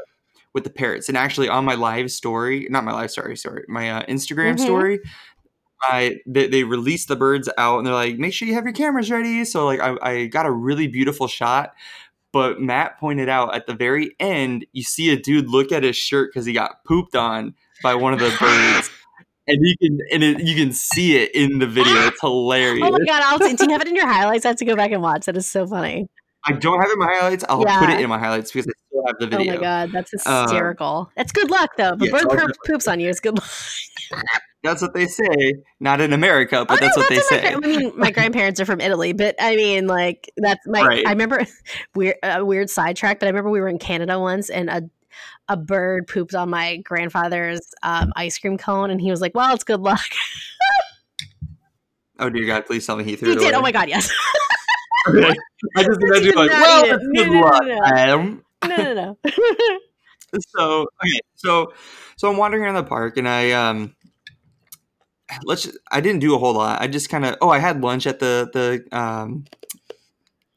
[0.54, 1.08] with the parrots.
[1.08, 4.60] And actually, on my live story, not my live story, sorry, my uh, Instagram Mhm.
[4.60, 5.00] story,
[5.82, 8.72] I they, they released the birds out, and they're like, make sure you have your
[8.72, 9.44] cameras ready.
[9.44, 11.72] So like, I, I got a really beautiful shot.
[12.32, 15.96] But Matt pointed out at the very end, you see a dude look at his
[15.96, 18.90] shirt because he got pooped on by one of the birds.
[19.48, 22.06] And you can and it, you can see it in the video.
[22.06, 22.88] It's hilarious.
[22.88, 23.22] Oh my god!
[23.24, 24.44] I'll, do you have it in your highlights?
[24.44, 25.26] I have to go back and watch.
[25.26, 26.06] That is so funny.
[26.44, 27.44] I don't have it in my highlights.
[27.48, 29.52] I'll put it in my highlights because I still have the video.
[29.52, 31.10] Oh my god, that's Um, hysterical.
[31.16, 31.92] That's good luck though.
[31.94, 33.50] If a yeah, bird so I'll poop, definitely- poops on you, it's good luck.
[34.64, 35.54] That's what they say.
[35.80, 37.40] Not in America, but Oh, that's no, what they say.
[37.40, 40.82] gra- I mean, my grandparents are from Italy, but I mean, like that's my.
[40.86, 41.04] Right.
[41.04, 41.44] I remember
[41.96, 44.82] weird, a weird sidetrack, but I remember we were in Canada once, and a
[45.48, 49.52] a bird pooped on my grandfather's um, ice cream cone, and he was like, "Well,
[49.52, 49.98] it's good luck."
[52.20, 53.48] Oh dear God, please tell me he threw he it did.
[53.48, 53.56] away.
[53.58, 54.12] Oh my god, yes.
[55.08, 55.34] Okay.
[55.76, 57.00] I just imagine did like, well, it.
[57.02, 57.80] No, good no, no, luck, no.
[57.84, 58.44] Adam.
[58.66, 59.18] no, no, no.
[60.56, 61.72] So okay, so
[62.16, 63.94] so I'm wandering around the park and I um
[65.44, 66.80] let's just, I didn't do a whole lot.
[66.80, 69.44] I just kind of oh I had lunch at the the um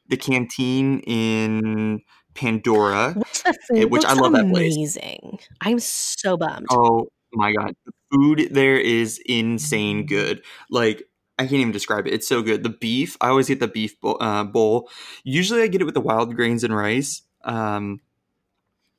[0.08, 2.00] the canteen in
[2.34, 3.12] Pandora.
[3.14, 3.42] Which,
[3.74, 4.76] Eh, which I love that place.
[4.76, 5.40] Amazing.
[5.60, 6.66] I'm so bummed.
[6.70, 10.42] Oh my god, the food there is insane good.
[10.70, 11.02] Like
[11.38, 12.14] I can't even describe it.
[12.14, 12.62] It's so good.
[12.62, 14.16] The beef, I always get the beef bowl.
[14.20, 14.88] Uh, bowl.
[15.24, 17.22] Usually, I get it with the wild grains and rice.
[17.44, 18.00] Um,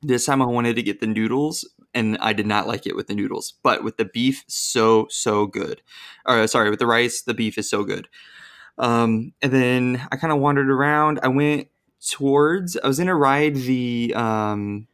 [0.02, 3.08] this time, I wanted to get the noodles, and I did not like it with
[3.08, 3.54] the noodles.
[3.62, 5.82] But with the beef, so so good.
[6.26, 8.08] Or sorry, with the rice, the beef is so good.
[8.78, 11.18] Um, and then I kind of wandered around.
[11.22, 11.68] I went
[12.06, 12.76] towards.
[12.76, 14.86] I was gonna ride the um,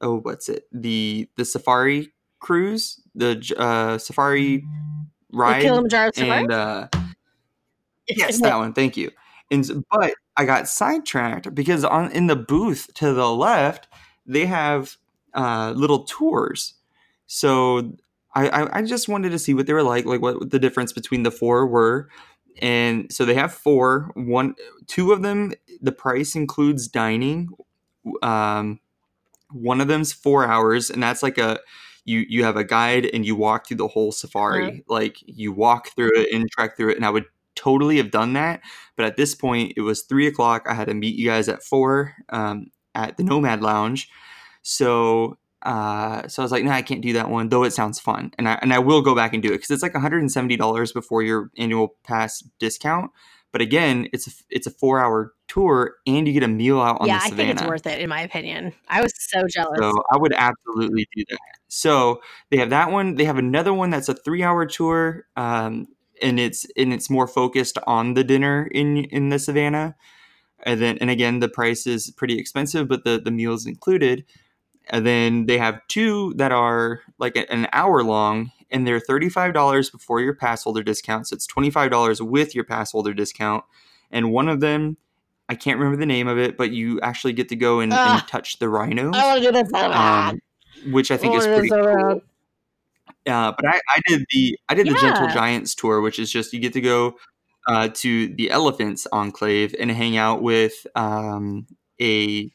[0.00, 4.64] oh what's it the the safari cruise the uh safari
[5.32, 6.88] The Kilimanjaro and uh
[8.08, 9.10] yes that one thank you.
[9.50, 13.88] And but i got sidetracked because on in the booth to the left
[14.26, 14.96] they have
[15.34, 16.74] uh little tours.
[17.26, 17.92] So
[18.34, 20.92] I, I i just wanted to see what they were like like what the difference
[20.92, 22.08] between the four were.
[22.60, 24.54] And so they have four one
[24.86, 27.50] two of them the price includes dining
[28.22, 28.80] um
[29.52, 31.58] one of them's four hours and that's like a
[32.04, 34.80] you you have a guide and you walk through the whole safari Uh-huh.
[34.88, 37.24] like you walk through it and trek through it and i would
[37.56, 38.60] totally have done that
[38.96, 41.62] but at this point it was three o'clock i had to meet you guys at
[41.62, 44.08] four um, at the nomad lounge
[44.62, 48.00] so uh, so I was like, no, I can't do that one, though it sounds
[48.00, 50.00] fun, and I and I will go back and do it because it's like one
[50.00, 53.10] hundred and seventy dollars before your annual pass discount.
[53.52, 57.00] But again, it's a, it's a four hour tour, and you get a meal out
[57.00, 57.42] on yeah, the savannah.
[57.42, 58.72] Yeah, I think it's worth it in my opinion.
[58.88, 59.78] I was so jealous.
[59.78, 61.38] So I would absolutely do that.
[61.68, 63.16] So they have that one.
[63.16, 65.88] They have another one that's a three-hour tour, um,
[66.22, 69.96] and it's and it's more focused on the dinner in in the savannah.
[70.62, 74.24] And then and again, the price is pretty expensive, but the the meals included.
[74.92, 79.90] And then they have two that are like an hour long, and they're thirty-five dollars
[79.90, 81.28] before your pass holder discount.
[81.28, 83.64] So it's twenty-five dollars with your pass holder discount.
[84.10, 84.96] And one of them,
[85.48, 88.00] I can't remember the name of it, but you actually get to go and, and
[88.00, 88.26] Ah.
[88.28, 89.10] touch the rhino.
[89.14, 90.40] I want to do this so um,
[90.92, 92.22] which I think is pretty so cool.
[93.26, 96.52] Uh, but I, I did the I did the Gentle Giants tour, which is just
[96.52, 97.16] you get to go
[97.68, 101.66] uh, to the Elephants Enclave and hang out with um,
[102.00, 102.50] a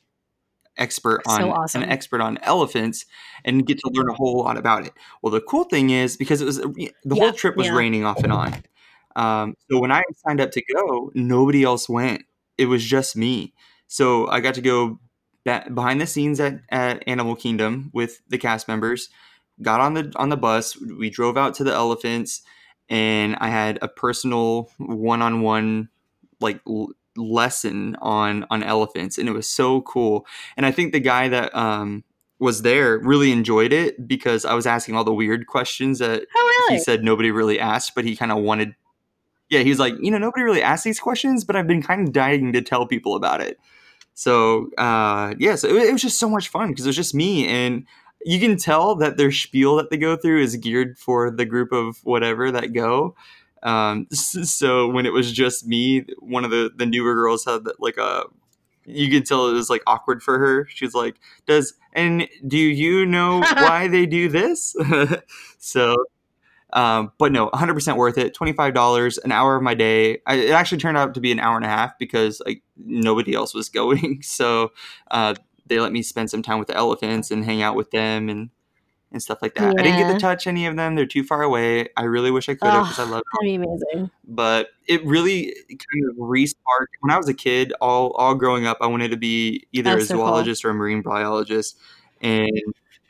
[0.77, 1.83] expert on So awesome.
[1.83, 3.05] an expert on elephants
[3.43, 4.93] and get to learn a whole lot about it.
[5.21, 7.75] Well, the cool thing is because it was the Yeah, whole trip was yeah.
[7.75, 8.63] raining off and on.
[9.15, 12.23] Um, so when I signed up to go, nobody else went.
[12.57, 13.53] It was just me.
[13.87, 14.99] So I got to go
[15.45, 19.09] ba- behind the scenes at, at Animal Kingdom with the cast members.
[19.61, 20.75] Got on the on the bus.
[20.77, 22.41] We drove out to the elephants,
[22.89, 25.87] and I had a personal one on one
[26.41, 26.59] like
[27.17, 30.25] lesson on on elephants and it was so cool.
[30.57, 32.03] And i think the guy that um
[32.39, 36.53] was there really enjoyed it because i was asking all the weird questions that Oh,
[36.67, 36.77] really?
[36.77, 38.75] he said nobody really asked but he kind of wanted
[39.49, 42.13] yeah he's like you know nobody really asked these questions but i've been kind of
[42.13, 43.57] dying to tell people about it.
[44.13, 47.15] So uh yeah so it, it was just so much fun because it was just
[47.15, 47.85] me and
[48.25, 51.71] you can tell that their spiel that they go through is geared for the group
[51.71, 53.15] of whatever that go
[53.65, 57.97] um, so when it was just me, one of the the newer girls had like
[57.97, 58.23] a.
[58.87, 60.67] You could tell it was like awkward for her.
[60.69, 61.15] She's like,
[61.47, 64.75] "Does and do you know why they do this?"
[65.57, 65.95] so,
[66.71, 68.35] um, but no, 100 percent worth it.
[68.35, 70.19] Twenty five dollars, an hour of my day.
[70.27, 73.33] I, it actually turned out to be an hour and a half because like nobody
[73.33, 74.21] else was going.
[74.21, 74.71] So
[75.09, 75.33] uh,
[75.65, 78.51] they let me spend some time with the elephants and hang out with them and
[79.15, 79.73] and stuff like that.
[79.79, 81.87] I didn't get to touch any of them; they're too far away.
[81.97, 84.11] I really wish I could have ah, because I Oh, love that'd be amazing.
[84.27, 87.73] but it really kind of re-sparked when I was a kid.
[87.81, 90.27] All all growing up, I wanted to be either That's a so cool.
[90.27, 91.79] zoologist or a marine biologist,
[92.21, 92.51] and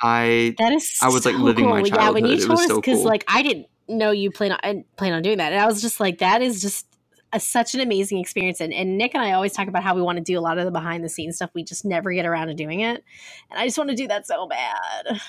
[0.01, 1.87] I That is I was, like, so living my cool.
[1.89, 3.05] Yeah, when you told us, so because cool.
[3.05, 5.99] like I didn't know you plan on plan on doing that, and I was just
[5.99, 6.85] like, that is just
[7.33, 8.61] a, such an amazing experience.
[8.61, 10.57] And, and Nick and I always talk about how we want to do a lot
[10.57, 11.49] of the behind the scenes stuff.
[11.53, 13.03] We just never get around to doing it,
[13.49, 15.19] and I just want to do that so bad.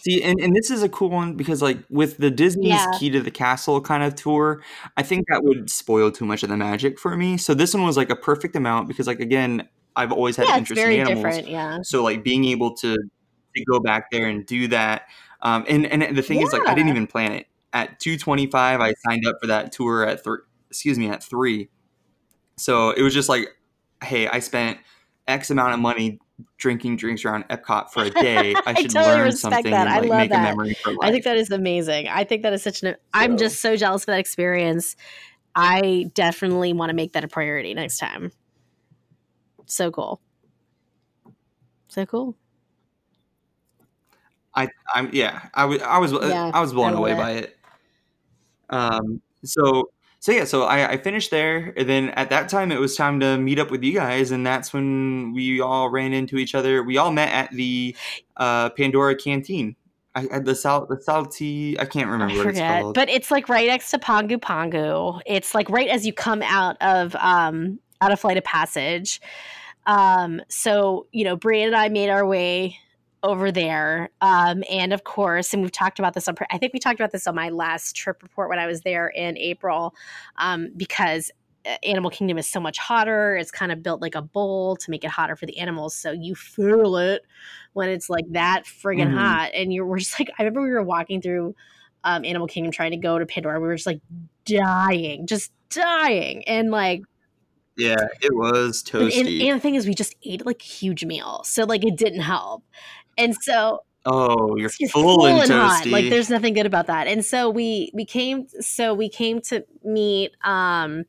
[0.00, 2.90] See, and, and this is a cool one because like with the Disney's Yeah.
[2.98, 4.62] Key to the Castle kind of tour,
[4.96, 7.36] I think that would spoil too much of the magic for me.
[7.36, 10.58] So this one was like a perfect amount because like again, I've always had yeah,
[10.58, 11.46] it's interest in animals.
[11.46, 15.02] Yeah, So like being able to to go back there and do that,
[15.42, 17.46] um, and and the thing is like I didn't even plan it.
[17.72, 20.38] At two twenty five, I signed up for that tour at three.
[20.70, 21.68] Excuse me, at three.
[22.56, 23.48] So it was just like,
[24.02, 24.78] hey, I spent
[25.26, 26.20] X amount of money
[26.56, 28.54] drinking drinks around Epcot for a day.
[28.66, 29.86] I I should totally learn something that.
[29.86, 30.38] and I love make that.
[30.40, 30.98] a memory for life.
[31.02, 32.08] I think that is amazing.
[32.08, 32.96] I think that is such an.
[33.12, 34.96] I'm just so jealous for that experience.
[35.54, 38.32] I definitely want to make that a priority next time.
[39.66, 40.20] So cool.
[41.88, 42.36] So cool.
[44.54, 45.48] I, I'm yeah.
[45.54, 47.16] I was I was Yeah, I was blown I away it.
[47.16, 47.56] by it.
[48.70, 49.20] Um.
[49.44, 49.90] So
[50.20, 50.44] so yeah.
[50.44, 53.58] So I, I finished there, and then at that time it was time to meet
[53.58, 56.82] up with you guys, and that's when we all ran into each other.
[56.82, 57.94] We all met at the
[58.36, 59.76] uh, Pandora Canteen.
[60.14, 61.78] I, at the sal the salty.
[61.78, 62.94] I can't remember I what it's forget, called.
[62.94, 65.20] but it's like right next to Pongu Pongu.
[65.26, 69.20] It's like right as you come out of um out of Flight of Passage.
[69.86, 72.78] Um, so you know, Brie and I made our way
[73.22, 76.36] over there, um, and of course, and we've talked about this on.
[76.50, 79.08] I think we talked about this on my last trip report when I was there
[79.08, 79.94] in April,
[80.36, 81.30] um, because.
[81.66, 83.36] uh, Animal Kingdom is so much hotter.
[83.36, 85.94] It's kind of built like a bowl to make it hotter for the animals.
[85.96, 87.22] So you feel it
[87.72, 89.14] when it's like that friggin' Mhm.
[89.14, 89.50] hot.
[89.54, 91.56] And you're we're just like I remember we were walking through
[92.04, 93.60] um, Animal Kingdom trying to go to Pandora.
[93.60, 94.00] We were just like
[94.46, 96.46] dying, just dying.
[96.46, 97.02] And like,
[97.76, 99.18] yeah, it was toasty.
[99.20, 101.42] and, and the thing is, we just ate like a huge meal.
[101.44, 102.62] So like it didn't help.
[103.18, 105.86] And so oh, you're, full, and hot.
[105.86, 107.06] Like there's nothing good about that.
[107.06, 111.04] And so we we came so we came to meet um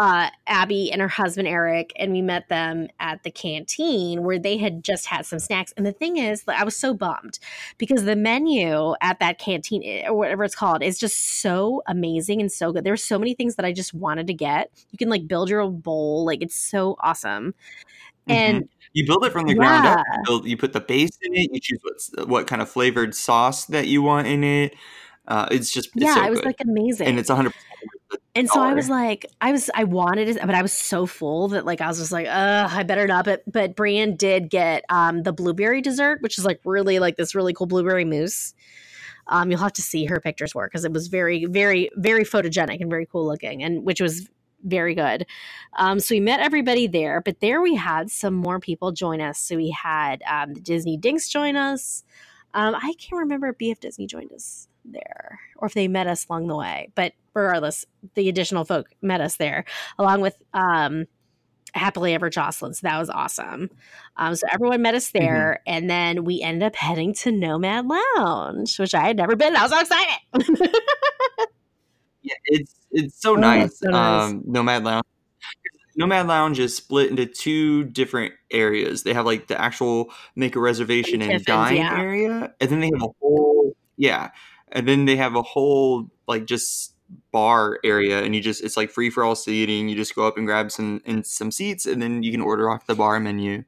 [0.00, 4.56] uh Abby and her husband Eric and we met them at the canteen where they
[4.56, 5.72] had just had some snacks.
[5.76, 7.38] And the thing is I was so bummed
[7.78, 12.40] because the menu at that canteen eh, or whatever it's called is just so amazing
[12.40, 12.82] and so good.
[12.82, 14.70] There were so many things that I just wanted to get.
[14.90, 16.24] You can like build your own bowl.
[16.26, 17.54] Like it's so awesome.
[18.28, 18.34] Mhm.
[18.34, 20.06] And You build it from the ground up.
[20.06, 21.50] You, build, you put the base in it.
[21.52, 24.76] You choose what what kind of flavored sauce that you want in it.
[25.26, 26.46] Uh, it's just it's yeah, so it was good.
[26.46, 27.08] like amazing.
[27.08, 30.54] and it's 100 percent And so I was like, I was, I wanted it, but
[30.54, 33.24] I was so full that like I was just like, uh, I better not.
[33.24, 37.34] But but Brian did get um the blueberry dessert, which is like really like this
[37.34, 38.54] really cool blueberry mousse.
[39.26, 42.80] Um, you'll have to see her pictures for because it was very, very, very photogenic
[42.80, 44.28] and very cool looking, and which was
[44.64, 45.26] very good.
[45.76, 49.38] Um, so we met everybody there, but there we had some more people join us.
[49.38, 52.04] So we had um, the Disney Dinks join us.
[52.54, 56.26] Um, I can't remember if BF Disney joined us there or if they met us
[56.28, 59.64] along the way, but regardless, the additional folk met us there
[59.98, 61.06] along with um,
[61.74, 62.74] Happily Ever Jocelyn.
[62.74, 63.70] So that was awesome.
[64.16, 68.78] Um, so everyone met us there, and then we ended up heading to Nomad Lounge,
[68.78, 69.56] which I had never been.
[69.56, 70.70] I was so excited.
[72.24, 73.78] yeah, it's it's so Oh, nice.
[73.78, 74.30] so nice.
[74.30, 75.04] Um, Nomad Lounge.
[75.96, 79.04] Nomad Lounge is split into two different areas.
[79.04, 81.96] They have like the actual make a reservation and, Tiffin's, dine yeah.
[82.00, 84.30] area, and then they have a whole yeah,
[84.72, 86.94] and then they have a whole like just
[87.30, 89.88] bar area, and you just it's like free for all seating.
[89.88, 92.70] You just go up and grab some and some seats, and then you can order
[92.70, 93.62] off the bar menu.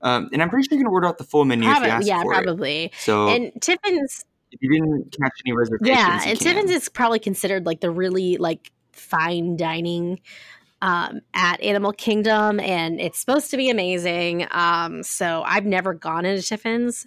[0.00, 1.90] Um, and I'm pretty sure you can order off the full menu if you Probably,
[1.90, 2.44] ask yeah, for it.
[2.44, 2.92] probably.
[2.98, 6.38] So And Tiffin's if you didn't catch any reservations, Yeah, and.
[6.40, 10.20] Tiffins is probably considered like the really like fine dining
[10.80, 14.46] um, at Animal Kingdom, and it's supposed to be amazing.
[14.50, 17.06] Um, so I've never gone into Tiffin's.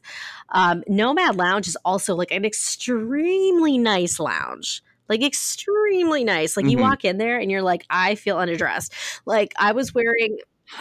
[0.49, 4.83] Um, Nomad Lounge is also like an extremely nice lounge.
[5.07, 6.55] Like extremely nice.
[6.55, 6.81] Like you Mhm.
[6.81, 8.91] walk in there and you're like, I feel underdressed.
[9.25, 10.37] Like I was wearing,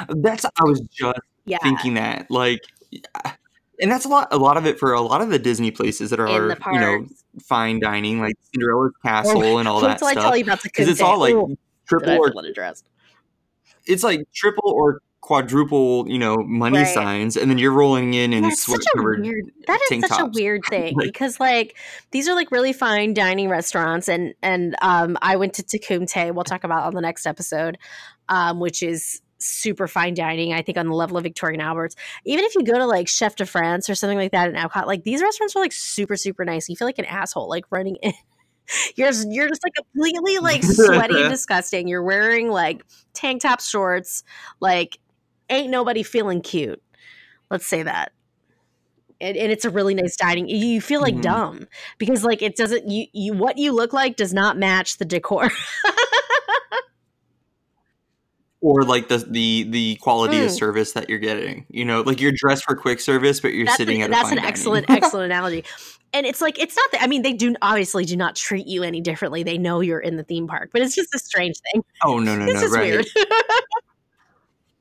[0.09, 3.33] That's I was just yeah, thinking that like yeah.
[3.81, 6.11] And that's a lot a lot of it for a lot of the Disney places
[6.11, 6.29] that are
[6.73, 7.07] you know
[7.43, 11.01] fine dining like Cinderella's Castle and all that I tell you about the because it's
[11.01, 11.35] all like
[11.89, 12.33] triple or
[13.87, 16.87] it's like triple or quadruple you know money Right.
[16.95, 19.51] signs and then you're rolling in and That's sweat such a covered weird.
[19.67, 20.23] That is such tops.
[20.23, 21.77] a weird thing Like- because like
[22.11, 26.31] these are like really fine dining restaurants, and and um, I went to Takumi-Tei.
[26.33, 27.79] We'll talk about on the next episode,
[28.29, 30.53] um, which is super fine dining.
[30.53, 31.97] I think on the level of Victoria and Albert's.
[32.25, 34.87] Even if you go to like Chef de France or something like that in Epcot,
[34.87, 36.69] like these restaurants are like super super nice.
[36.69, 38.13] You feel like an asshole like running in.
[38.95, 41.89] You're you're just like completely like sweaty and disgusting.
[41.89, 44.23] You're wearing like tank top shorts.
[44.61, 44.99] Like
[45.49, 46.81] ain't nobody feeling cute.
[47.51, 48.13] Let's say that.
[49.21, 50.49] And, and it's a really nice dining.
[50.49, 51.23] You feel like Mhm.
[51.23, 55.05] dumb because like it doesn't you you what you look like does not match the
[55.05, 55.51] decor.
[58.61, 60.59] or like the the the quality of Mm.
[60.59, 63.77] service that you're getting you know like you're dressed for quick service but you're that's
[63.79, 65.65] sitting an, at a that's an excellent excellent analogy.
[66.13, 68.83] And it's like it's not that I mean they do obviously do not treat you
[68.83, 69.43] any differently.
[69.45, 71.83] They know you're in the theme park, but it's just a strange thing.
[72.05, 73.07] oh no no It's no just right weird.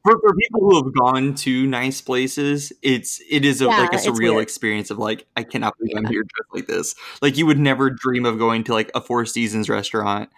[0.03, 3.93] for, for people who have gone to nice places, it's it is a, Yeah, like
[3.93, 4.43] a surreal weird.
[4.43, 6.95] experience of like I cannot believe I'm here dressed like this.
[7.21, 10.29] Like you would never dream of going to like a Four Seasons restaurant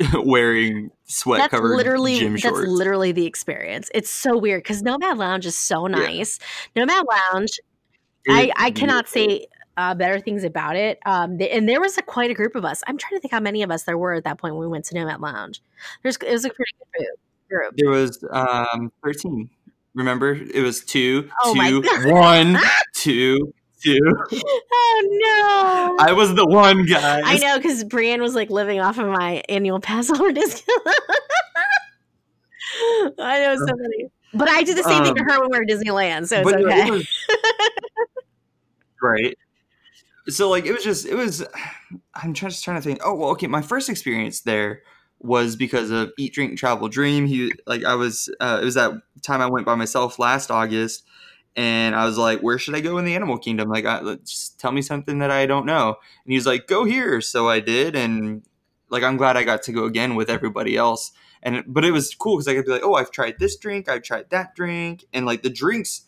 [0.14, 3.90] wearing sweat that's covered literally gym that's literally the experience.
[3.94, 6.38] It's so weird because Nomad Lounge is so nice.
[6.76, 7.58] Nomad Lounge
[8.28, 10.98] I, I cannot say uh, better things about it.
[11.06, 12.82] Um, th- and there was a, quite a group of us.
[12.86, 14.68] I'm trying to think how many of us there were at that point when we
[14.68, 15.62] went to Nomad Lounge.
[16.02, 17.20] There's it was a pretty good group.
[17.48, 17.74] group.
[17.76, 19.50] There was um thirteen.
[19.94, 21.82] Remember, it was two, Oh two,
[22.12, 22.58] one,
[22.94, 23.98] two, two.
[24.80, 26.04] Oh no!
[26.04, 27.20] I was the one guy.
[27.24, 30.66] I know because Brienne was like living off of my annual pass over Disneyland.
[33.18, 35.58] I know so funny, but I did the same thing to Um, her when we
[35.58, 36.86] were at Disneyland, so it's okay.
[36.86, 37.08] it was
[39.02, 39.38] right.
[40.28, 41.44] So like it was just it was.
[42.14, 43.00] I'm just trying to think.
[43.04, 43.46] Oh well, okay.
[43.46, 44.82] My first experience there
[45.20, 47.26] was because of Eat Drink Travel Dream.
[47.26, 48.32] He like I was.
[48.40, 51.04] Uh, it was that time I went by myself last August,
[51.58, 53.68] and I was like, "Where should I go in the Animal Kingdom?
[53.68, 55.88] Like, I, just tell me something that I don't know."
[56.24, 58.42] And he was like, "Go here." So I did, and
[58.90, 61.10] like I'm glad I got to go again with everybody else.
[61.42, 63.88] And but it was cool because I could be like, "Oh, I've tried this drink.
[63.88, 66.02] I've tried that drink," and like the drinks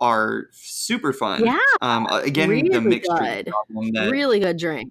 [0.00, 1.44] are super fun.
[1.44, 3.52] Yeah, Um, uh, again, the mixed good.
[3.70, 4.90] drink that, really good drink.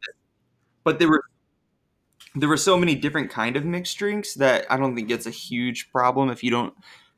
[0.84, 1.24] but there were
[2.36, 5.32] there were so many different kind of mixed drinks that I don't think it's a
[5.32, 6.74] huge problem if you don't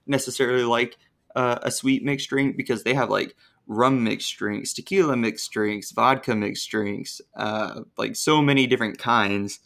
[0.07, 0.97] necessarily like
[1.35, 3.35] uh, a sweet mixed drink because they have like
[3.67, 9.59] rum mixed drinks, tequila mixed drinks, vodka mixed drinks, uh, like so many different kinds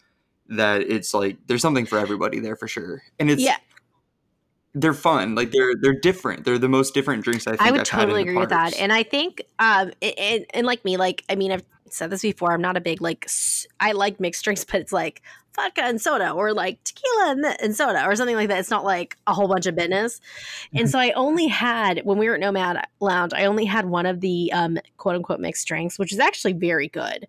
[0.48, 3.58] that it's like there's something for everybody there for sure, and it's Yeah.
[4.74, 6.46] they're fun, like they're they're different.
[6.46, 8.50] They're the most different drinks I think I would I've had in totally agree with
[8.50, 8.78] that.
[8.80, 12.54] And I think, um, and, and like me, like, I mean, I've said this before,
[12.54, 13.30] I'm not a big, like,
[13.80, 15.22] I like mixed drinks, but it's like
[15.56, 18.60] vodka and soda or like tequila and, and soda or something like that.
[18.60, 20.22] It's not like a whole bunch of business.
[20.74, 24.06] And so I only had, when we were at Nomad Lounge, I only had one
[24.06, 27.28] of the um, quote unquote mixed drinks, which is actually very good.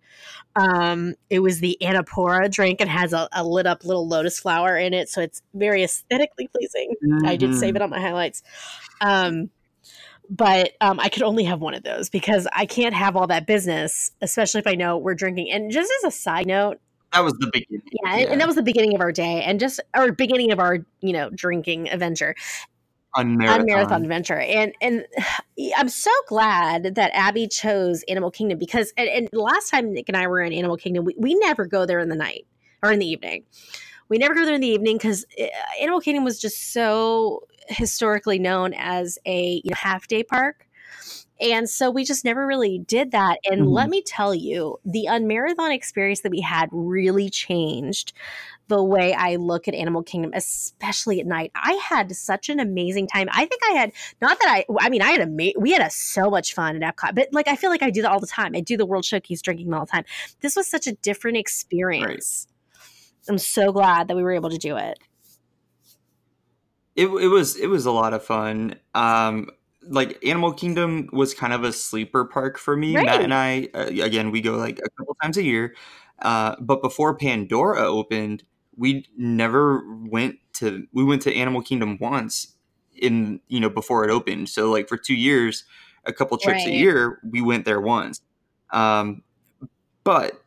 [0.56, 4.76] Um, it was the Annapurna drink and has a, a lit up little lotus flower
[4.76, 5.08] in it.
[5.08, 6.94] So it's very aesthetically pleasing.
[7.24, 8.42] I did save it on my highlights.
[9.00, 9.50] Um,
[10.30, 13.46] but um, I could only have one of those because I can't have all that
[13.46, 15.50] business, especially if I know we're drinking.
[15.50, 16.78] And just as a side note,
[17.12, 17.82] That was the beginning.
[18.04, 20.60] yeah, and- and that was the beginning of our day, and just our beginning of
[20.60, 22.36] our you know drinking adventure,
[23.16, 23.66] on on marathon.
[23.66, 25.04] marathon adventure, and and
[25.76, 30.16] I'm so glad that Abby chose Animal Kingdom because and, and last time Nick and
[30.16, 32.46] I were in Animal Kingdom, we, we never go there in the night
[32.84, 33.42] or in the evening.
[34.08, 35.24] We never go there in the evening because
[35.80, 40.66] Animal Kingdom was just so historically known as a you know, half day park.
[41.40, 43.38] And so we just never really did that.
[43.50, 43.72] And Mhm.
[43.72, 48.12] let me tell you, the unmarathon experience that we had really changed
[48.68, 51.50] the way I look at Animal Kingdom, especially at night.
[51.54, 53.28] I had such an amazing time.
[53.32, 54.64] I think I had not that I.
[54.80, 57.28] I mean, I had a ma- we had a, so much fun at Epcot, but
[57.32, 58.52] like I feel like I do that all the time.
[58.54, 60.04] I do the World Showcase drinking all the time.
[60.40, 62.46] This was such a different experience.
[63.28, 64.98] I'm so glad that we were able to do it.
[66.96, 68.76] It, it was it was a lot of fun.
[68.94, 69.50] Um
[69.82, 72.94] like animal kingdom was kind of a sleeper park for me.
[72.94, 75.74] Matt and i uh, again we go like a couple times a year.
[76.20, 78.44] Uh but before pandora opened
[78.76, 82.54] we never went to we went to Animal Kingdom once
[82.96, 84.48] in you know before it opened.
[84.48, 85.64] So like for two years,
[86.06, 88.22] a couple trips a year, we went there once.
[88.70, 89.22] Um,
[90.02, 90.42] but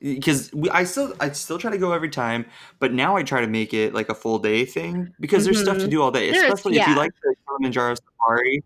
[0.00, 2.46] because I still I still try to go every time,
[2.78, 5.78] but now I try to make it like a full day thing because there's stuff
[5.78, 5.90] to Mhm.
[5.90, 6.30] do all day.
[6.30, 8.62] There's- Especially if you like the Kilimanjaro Safari.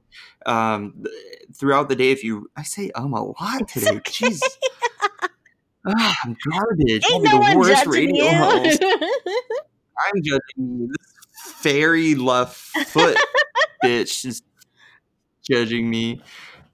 [0.47, 1.15] Um, th-
[1.55, 4.27] throughout the day, if you I say um a lot today, okay.
[4.31, 4.41] jeez.
[5.87, 7.05] Ah, I'm garbage.
[7.11, 8.31] Ain't no one worst judging radio you.
[8.37, 8.85] host.
[10.15, 10.89] I'm judging you.
[10.89, 13.17] This fairy left foot
[13.85, 14.43] bitch is
[15.43, 16.23] judging me.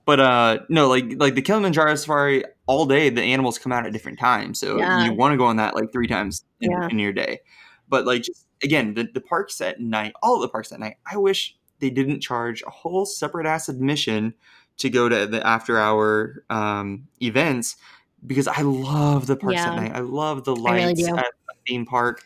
[0.05, 3.93] But uh no, like like the Kilimanjaro Safari all day the animals come out at
[3.93, 4.59] different times.
[4.61, 5.05] So Yeah.
[5.05, 6.89] you want to go on that like three times in, Yeah.
[6.91, 7.41] in your day.
[7.89, 11.17] But like just again, the, the parks at night, all the parks at night, I
[11.17, 14.35] wish they didn't charge a whole separate ass admission
[14.79, 17.77] to go to the after hour um events
[18.27, 19.73] because I love the parks Yeah.
[19.73, 19.93] at night.
[19.95, 22.25] I love the I really lights at a theme park.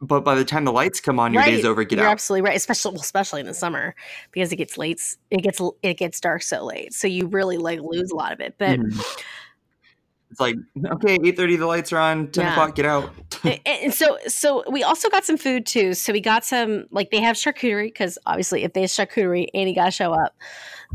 [0.00, 1.50] But by the time the lights come on, your Right.
[1.52, 1.82] day's over.
[1.84, 2.12] Get You're out.
[2.12, 3.94] absolutely right, especially well, especially in the summer
[4.32, 5.00] because it gets late.
[5.30, 8.40] It gets it gets dark so late, so you really like lose a lot of
[8.40, 8.56] it.
[8.58, 9.22] But Mhm.
[10.34, 10.56] It's like
[10.94, 12.26] okay, eight thirty, the lights are on.
[12.32, 12.52] Ten Yeah.
[12.52, 13.08] o'clock, get out.
[13.44, 15.94] and, and so so we also got some food too.
[15.94, 19.74] So we got some like they have charcuterie because obviously if they have charcuterie, Annie
[19.74, 20.34] got to show up,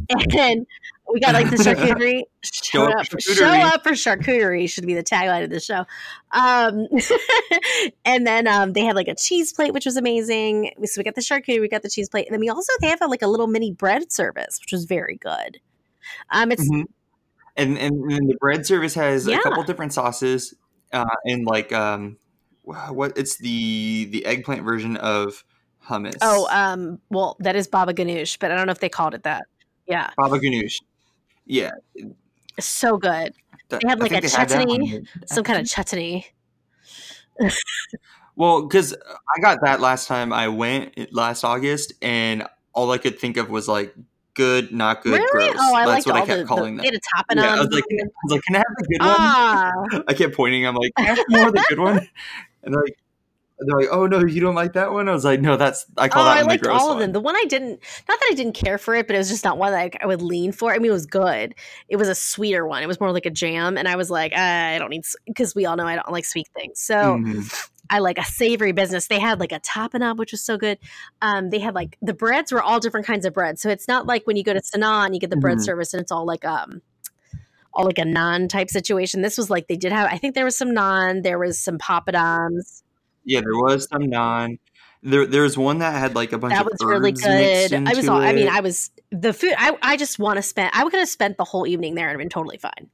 [0.37, 0.67] and
[1.13, 2.23] we got like the charcuterie.
[2.43, 3.63] show, up for show charcuterie.
[3.63, 5.85] up for charcuterie should be the tagline of the show.
[6.33, 6.87] Um,
[8.05, 10.73] and then um, they had like a cheese plate, which was amazing.
[10.83, 12.87] So we got the charcuterie, we got the cheese plate, and then we also they
[12.87, 15.59] have a, like a little mini bread service, which was very good.
[16.31, 16.85] Um, it's Mhm.
[17.59, 19.37] And and then the bread service has Yeah.
[19.37, 20.53] a couple different sauces,
[20.93, 22.17] uh, and like um,
[22.63, 25.43] what it's the the eggplant version of
[25.85, 26.17] hummus.
[26.21, 29.23] oh um, well that is baba ganoush, but I don't know if they called it
[29.23, 29.43] that.
[29.87, 30.75] Yeah, baba ganoush.
[31.45, 31.71] Yeah,
[32.57, 33.33] it's so good.
[33.69, 35.03] that- They had, like, a they had that chutney.
[35.27, 36.27] Some kind of chutney.
[38.35, 43.19] Well, because I got that last time I went last August, and all I could
[43.19, 43.93] think of was like
[44.39, 45.49] good, not good, really?
[45.51, 45.55] gross.
[45.59, 46.93] Oh, I That's what I kept the, calling the them.
[46.93, 47.55] had a Yeah.
[47.55, 49.17] I was like, I was like, can I have the good one?
[49.19, 50.65] ah, I kept pointing.
[50.65, 52.07] I'm like, can I have more of the good one?
[52.61, 52.97] And they're like,
[53.59, 55.07] they're like, oh no, you don't like that one?
[55.07, 56.95] I was like, no, that's I oh, call that I liked the gross all of
[56.95, 57.01] one.
[57.01, 57.11] them.
[57.13, 59.43] The one I didn't, not that I didn't care for it, but it was just
[59.45, 60.73] not one that I, I would lean for.
[60.73, 61.55] I mean, it was good.
[61.87, 62.83] It was a sweeter one.
[62.83, 65.55] It was more like a jam, and I was like, "Ah, I don't need because
[65.55, 66.79] we all know I don't like sweet things.
[66.79, 67.69] So Mhm.
[67.89, 69.07] I like a savory business.
[69.07, 69.61] They had like a
[70.01, 70.77] up, which was so good.
[71.21, 73.59] Um, they had like the breads were all different kinds of bread.
[73.59, 75.63] So it's not like when you go to Sanaa, you get the bread Mhm.
[75.65, 76.81] service and it's all like um
[77.73, 79.21] all like a naan type situation.
[79.21, 81.77] This was like they did have I think there was some naan, there was some
[81.77, 82.83] papadums.
[83.25, 84.59] Yeah, there was some naan.
[85.01, 87.73] There, there was one that had like a bunch That of was really good.
[87.73, 88.49] I was all I mean.
[88.49, 91.45] I was the food I, I just want to spend I would have spent the
[91.45, 92.89] whole evening there and been totally fine.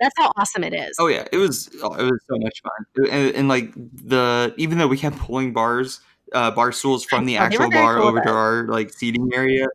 [0.00, 0.96] That's how awesome it is.
[1.00, 1.68] Oh yeah, it was.
[1.82, 5.52] Oh, it was so much fun, and, and like the even though we kept pulling
[5.52, 6.00] bars,
[6.32, 9.66] uh, bar stools from the Oh, actual bar cool over to our like seating area,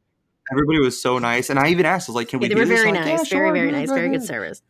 [0.52, 1.50] everybody was so nice.
[1.50, 2.80] And I even asked, I was like, "Can Yeah, we?" they do were this?
[2.82, 4.62] very like, nice, "Yeah, very, sure, very go nice, very good ahead." service.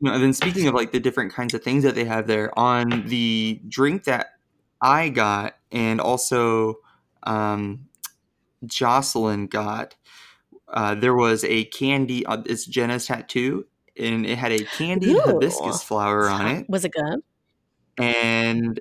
[0.00, 2.58] No, and then speaking of like the different kinds of things that they have there
[2.58, 4.28] on the drink that
[4.80, 6.76] I got, and also
[7.24, 7.88] um,
[8.64, 9.94] Jocelyn got,
[10.72, 12.24] uh, there was a candy.
[12.26, 13.66] Uh, it's Jenna's tattoo,
[13.98, 15.22] and it had a candied Ooh.
[15.26, 17.20] hibiscus flower on it, Was it good?
[17.98, 18.80] and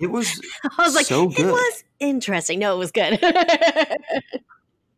[0.00, 0.40] it was
[0.78, 2.58] I was like, So it was interesting.
[2.60, 3.18] No, it was good.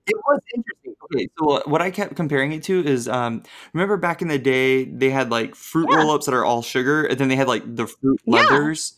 [0.04, 0.94] It was interesting.
[1.14, 4.84] Okay, so what I kept comparing it to is, um, remember back in the day
[4.84, 5.98] they had like fruit Yeah.
[5.98, 8.40] roll-ups that are all sugar, and then they had like the fruit Yeah.
[8.40, 8.94] leathers,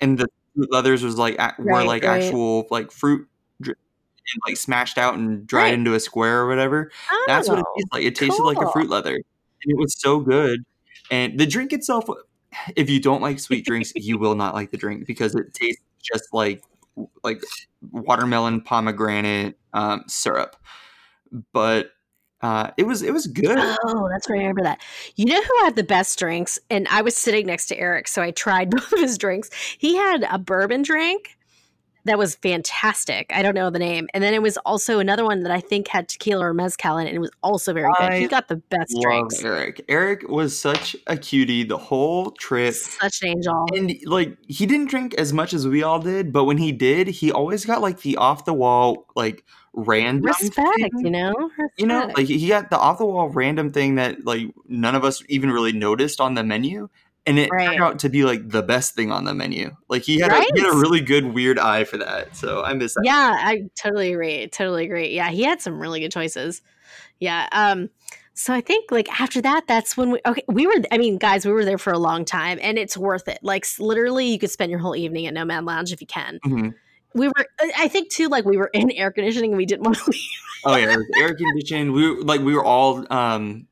[0.00, 2.22] and the fruit leathers was like were Right, like right.
[2.22, 3.28] actual like fruit,
[4.34, 5.74] and, like smashed out and dried Right.
[5.74, 6.90] into a square or whatever.
[7.26, 8.04] That's what it Oh, tasted like.
[8.04, 9.24] It tasted like a fruit leather, and
[9.64, 10.60] it was so good.
[11.10, 12.08] And the drink itself,
[12.76, 15.82] if you don't like sweet drinks, you will not like the drink because it tastes
[16.02, 16.62] just like
[17.24, 17.42] like
[17.90, 20.56] watermelon pomegranate um, syrup.
[21.52, 21.92] But
[22.42, 23.58] uh, it was it was good.
[23.58, 24.36] Oh, that's right.
[24.36, 24.80] I remember that.
[25.16, 26.58] You know who had the best drinks?
[26.70, 29.50] And I was sitting next to Eric, so I tried both of his drinks.
[29.78, 31.36] He had a bourbon drink
[32.04, 33.30] that was fantastic.
[33.34, 34.08] I don't know the name.
[34.14, 37.06] And then it was also another one that I think had tequila or mezcal in
[37.06, 38.12] it, and it was also very good.
[38.14, 39.42] He got the best drinks.
[39.44, 39.84] Eric.
[39.88, 42.74] Eric was such a cutie the whole trip.
[42.74, 43.66] Such an angel.
[43.74, 47.08] And like he didn't drink as much as we all did, but when he did,
[47.08, 50.90] he always got like the off the wall like random Respect, thing.
[50.96, 51.50] you know?
[51.76, 55.04] You know, like he got the off the wall random thing that like none of
[55.04, 56.88] us even really noticed on the menu,
[57.26, 57.66] and it Right.
[57.66, 59.76] turned out to be like the best thing on the menu.
[59.88, 62.34] Like he had, a, he had a really good weird eye for that.
[62.36, 63.02] So I miss that.
[63.04, 64.46] Yeah, I totally agree.
[64.48, 65.14] Totally agree.
[65.14, 66.62] Yeah, he had some really good choices.
[67.18, 67.48] Yeah.
[67.52, 67.90] Um,
[68.32, 70.42] So I think like after that, that's when we okay.
[70.48, 73.28] We were, I mean, guys, we were there for a long time, and it's worth
[73.28, 73.38] it.
[73.42, 76.38] Like literally, you could spend your whole evening at Nomad Lounge if you can.
[76.46, 76.74] Mhm.
[77.12, 77.46] We were,
[77.76, 80.20] I think too, like we were in air conditioning, and we didn't want to leave.
[80.64, 81.92] Oh yeah, it was air conditioned.
[81.92, 83.66] We were, like we were all um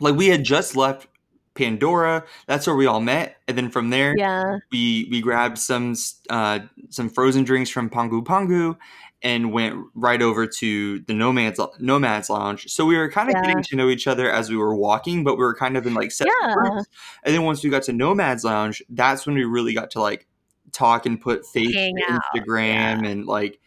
[0.00, 1.06] like we had just left
[1.54, 2.24] Pandora.
[2.46, 5.94] That's where we all met, and then from there Yeah, we we grabbed some
[6.30, 8.76] uh some frozen drinks from Pongu Pongu
[9.22, 12.68] and went right over to the Nomads Nomads Lounge.
[12.68, 13.42] So we were kind of Yeah.
[13.42, 15.94] getting to know each other as we were walking, but we were kind of in
[15.94, 16.54] like separate Yeah.
[16.54, 16.88] groups.
[17.24, 20.26] And then once we got to Nomads Lounge, that's when we really got to like
[20.72, 23.60] talk and put face Hang to out, Instagram and like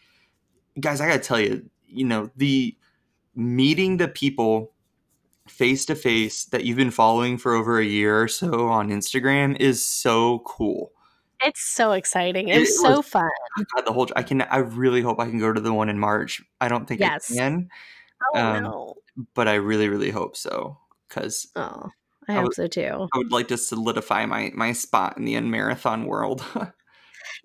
[0.78, 2.76] guys, I gotta tell you, you know, the
[3.34, 4.72] meeting the people
[5.48, 9.56] face to face that you've been following for over a year or so on Instagram
[9.60, 10.92] is so cool.
[11.44, 12.48] it's so exciting.
[12.48, 13.30] It, It so was- fun.
[13.74, 15.98] God, the whole I can I really hope I can go to the one in
[15.98, 16.42] March.
[16.60, 17.30] I don't think Yes.
[17.32, 17.68] I can,
[18.34, 18.94] Oh um, no!
[19.34, 20.78] but I really really hope so
[21.08, 21.90] because Oh,
[22.28, 23.08] I I hope would- so too.
[23.14, 26.44] I would like to solidify my my spot in the end marathon world.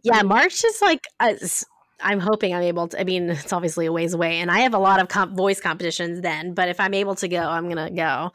[0.06, 1.06] Yeah, March is like.
[1.22, 1.64] S-
[2.04, 3.00] I'm hoping I'm able to.
[3.00, 5.60] I mean, it's obviously a ways away, and I have a lot of comp- voice
[5.60, 6.54] competitions then.
[6.54, 8.32] But if I'm able to go, I'm gonna go.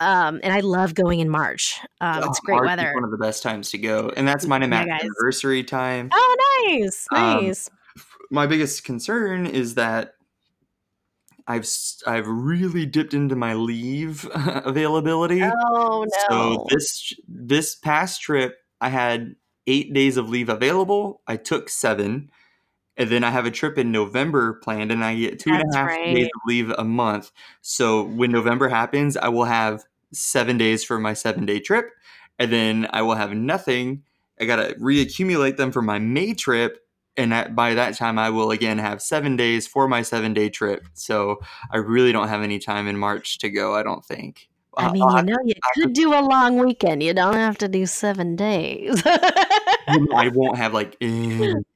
[0.00, 1.78] Um, and I love going in March.
[2.00, 2.92] Um, it's Oh, great March weather.
[2.94, 6.10] one of the best times to go, and that's my Yeah, anniversary time.
[6.12, 6.36] Oh,
[6.68, 7.70] nice, Um, nice.
[8.30, 10.14] my biggest concern is that
[11.46, 11.68] I've
[12.06, 15.42] I've really dipped into my leave availability.
[15.42, 16.08] oh no!
[16.28, 19.36] So this this past trip, I had
[19.66, 21.22] eight days of leave available.
[21.26, 22.30] I took seven,
[22.96, 25.76] and then I have a trip in November planned, and I get two and a
[25.76, 26.14] half right.
[26.14, 27.32] days of leave a month.
[27.60, 31.90] So when November happens, I will have seven days for my seven day trip,
[32.38, 34.02] and then I will have nothing.
[34.40, 36.80] I gotta reaccumulate them for my May trip.
[37.16, 40.48] And at, by that time, I will again have seven days for my seven day
[40.48, 40.86] trip.
[40.94, 41.40] So
[41.70, 43.74] I really don't have any time in March to go.
[43.74, 44.48] I don't think.
[44.76, 47.02] I mean, you know, you could do a long weekend.
[47.02, 49.02] You don't have to do seven days.
[49.06, 50.96] I won't have like.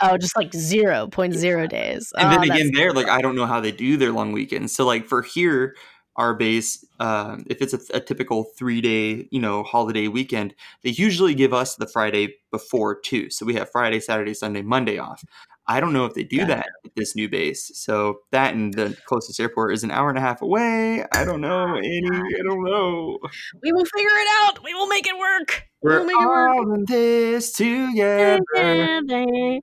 [0.00, 2.12] oh, just like zero point zero days.
[2.16, 4.74] And Oh, then again, there, like I don't know how they do their long weekends.
[4.74, 5.76] So like for here,
[6.16, 10.90] our base, um, if it's a, a typical three day, you know, holiday weekend, they
[10.90, 13.30] usually give us the Friday before too.
[13.30, 15.24] So we have Friday, Saturday, Sunday, Monday off.
[15.70, 17.70] I don't know if they do that at this new base.
[17.74, 21.04] So that and the closest airport is an hour and a half away.
[21.12, 22.08] I don't know, Annie.
[22.10, 23.20] I don't know.
[23.62, 24.64] we will figure it out.
[24.64, 25.62] We will make it work.
[25.80, 26.50] We're make it work.
[26.50, 28.40] all in this together.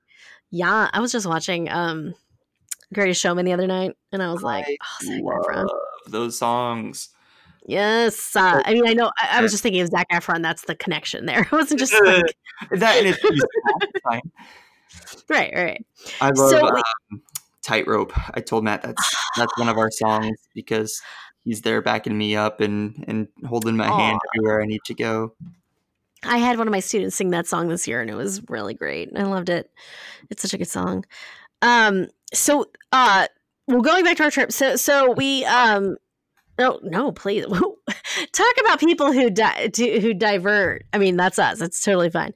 [0.49, 2.15] Yeah, I was just watching um
[2.93, 5.55] Greatest Showman the other night, and I was like, I oh, Zac Efron.
[5.57, 5.69] love
[6.07, 7.09] those songs.
[7.65, 8.33] Yes.
[8.33, 9.11] Uh, I mean, I know.
[9.21, 10.41] I, I was just thinking of Zac Efron.
[10.41, 11.45] That's the connection there.
[11.51, 12.23] I wasn't just like,
[12.71, 13.03] that
[14.93, 15.19] and it's musical.
[15.19, 15.37] It's fine.
[15.37, 15.85] right, right.
[16.21, 17.21] I love So um,
[17.63, 18.13] Tightrope.
[18.33, 21.01] I told Matt that's that's one of our songs because
[21.43, 25.33] he's there backing me up and and holding my hand everywhere I need to go.
[26.23, 28.73] I had one of my students sing that song this year, and it was really
[28.73, 29.09] great.
[29.15, 29.69] I loved it.
[30.29, 31.05] It's such a good song.
[31.61, 32.07] Um.
[32.33, 33.27] So, uh,
[33.67, 34.51] well, going back to our trip.
[34.51, 35.97] So, so we um.
[36.59, 37.45] No, no, please.
[38.31, 40.85] Talk about people who di- who divert.
[40.91, 41.61] I mean, that's us.
[41.61, 42.33] It's totally fine.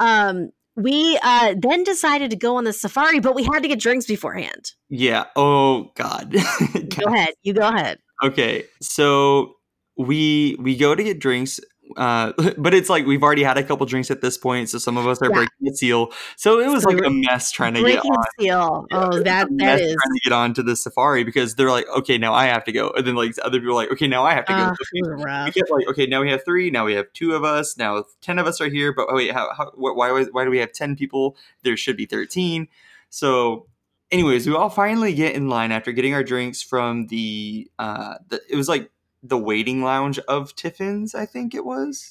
[0.00, 3.78] Um, we uh then decided to go on the safari, but we had to get
[3.80, 4.72] drinks beforehand.
[4.88, 5.24] Yeah.
[5.36, 6.32] Oh God.
[6.32, 7.34] Go ahead.
[7.42, 7.98] You go ahead.
[8.22, 8.64] okay.
[8.80, 9.54] So
[9.96, 11.60] we we go to get drinks.
[11.96, 14.96] Uh, but it's like we've already had a couple drinks at this point, so some
[14.96, 15.34] of us are Yeah.
[15.34, 16.12] breaking the seal.
[16.36, 18.24] So it was So like a mess trying to get Breaking on.
[18.40, 18.86] seal.
[18.90, 19.86] Yeah, Oh, that that mess is.
[19.94, 22.72] trying to get on to the safari because they're like, okay, now I have to
[22.72, 24.58] go, and then like other people are like, okay, now I have to go.
[24.58, 27.44] Uh, So we- get like okay now we have three now we have two of
[27.44, 30.28] us now 10 of us are here but oh wait how, how wh- why was-
[30.32, 32.68] why do we have 10 people there should be 13
[33.10, 33.66] so
[34.10, 38.40] anyways we all finally get in line after getting our drinks from the uh the,
[38.48, 38.90] it was like
[39.22, 42.10] the waiting lounge of tiffin's i think it was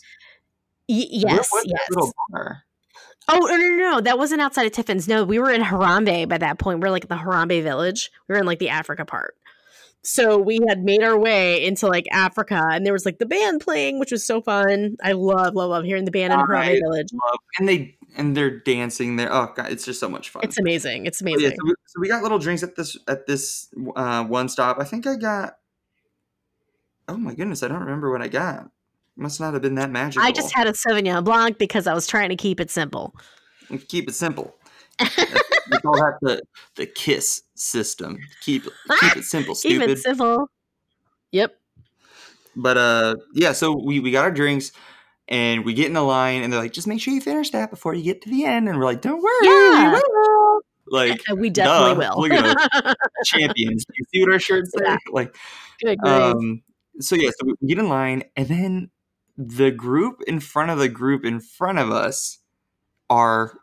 [0.89, 2.11] Y- yes, yes.
[3.29, 4.01] Oh no, no, no!
[4.01, 5.07] That wasn't outside of Tiffin's.
[5.07, 6.81] No, we were in Harambe by that point.
[6.81, 8.11] We are like the Harambe village.
[8.27, 9.35] We were in like the Africa part.
[10.03, 13.61] So we had made our way into like Africa, and there was like the band
[13.61, 14.97] playing, which was so fun.
[15.01, 17.07] I love, love, love hearing the band in I Harambe village.
[17.13, 20.57] Love- and they and they're dancing there oh god it's just so much fun It's
[20.59, 21.05] amazing.
[21.05, 21.57] It's But yeah, amazing.
[21.57, 24.77] so, we, so we got little drinks at this at this uh, one stop.
[24.79, 25.53] I think I got.
[27.07, 28.69] Oh my goodness, I don't remember what I got.
[29.17, 30.25] Must not have been that magical.
[30.25, 33.13] I just had a Sauvignon Blanc because I was trying to keep it simple.
[33.87, 34.55] keep it simple.
[34.99, 36.41] we call that the
[36.75, 38.17] the kiss system.
[38.41, 38.63] Keep
[38.99, 39.89] keep it simple, Keep stupid.
[39.89, 40.49] it simple.
[41.31, 41.55] Yep.
[42.55, 43.51] but uh, yeah.
[43.51, 44.71] So we we got our drinks.
[45.27, 47.69] And we get in the line, and they're like, "Just make sure you finish that
[47.69, 49.93] before you get to the end." And we're like, "Don't worry, Yeah.
[49.93, 52.21] we will." Like we definitely duh, will.
[52.23, 53.85] look at champions.
[53.95, 54.83] You see what our shirts say?
[54.83, 54.97] Yeah.
[55.09, 55.33] Like,
[55.81, 56.11] Good grief.
[56.13, 56.61] Um,
[56.99, 58.91] so yeah, so we get in line, and then
[59.37, 62.39] the group in front of the group in front of us
[63.09, 63.53] are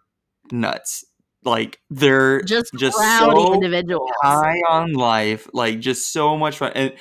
[0.51, 1.05] nuts.
[1.45, 4.11] Like they're Just, just so individuals.
[4.23, 6.73] high on life, like just so much fun.
[6.75, 6.95] And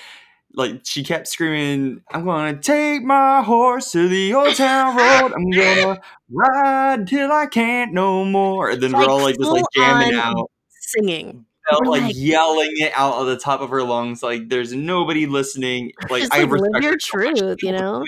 [0.53, 5.33] like she kept screaming, "I'm gonna take my horse to the old town road.
[5.33, 5.99] I'm gonna
[6.31, 10.51] ride till I can't no more." And then we're all like just like jamming out,
[10.69, 11.46] Singing.
[11.69, 14.21] Felt like, like- yelling it out of the top of her lungs.
[14.23, 15.91] Like there's nobody listening.
[16.09, 18.05] Like I like, live respect your her so truth, She you know?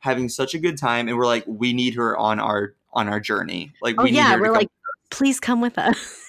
[0.00, 3.20] having such a good time, and we're like, we need her on our on our
[3.20, 3.72] journey.
[3.82, 4.68] Like Oh we need yeah, we're come like,
[5.10, 6.22] please come with us.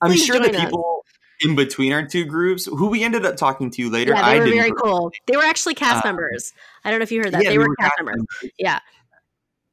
[0.00, 0.64] I'm sure the join us.
[0.64, 1.04] people
[1.44, 4.38] in between our two groups, who we ended up talking to later, yeah, I they
[4.40, 4.58] were didn't.
[4.60, 5.12] very cool.
[5.26, 6.52] They were actually cast Uh, members.
[6.84, 7.42] I don't know if you heard that.
[7.42, 8.16] Yeah, they, they were were cast cast members.
[8.42, 8.52] members.
[8.58, 8.78] Yeah.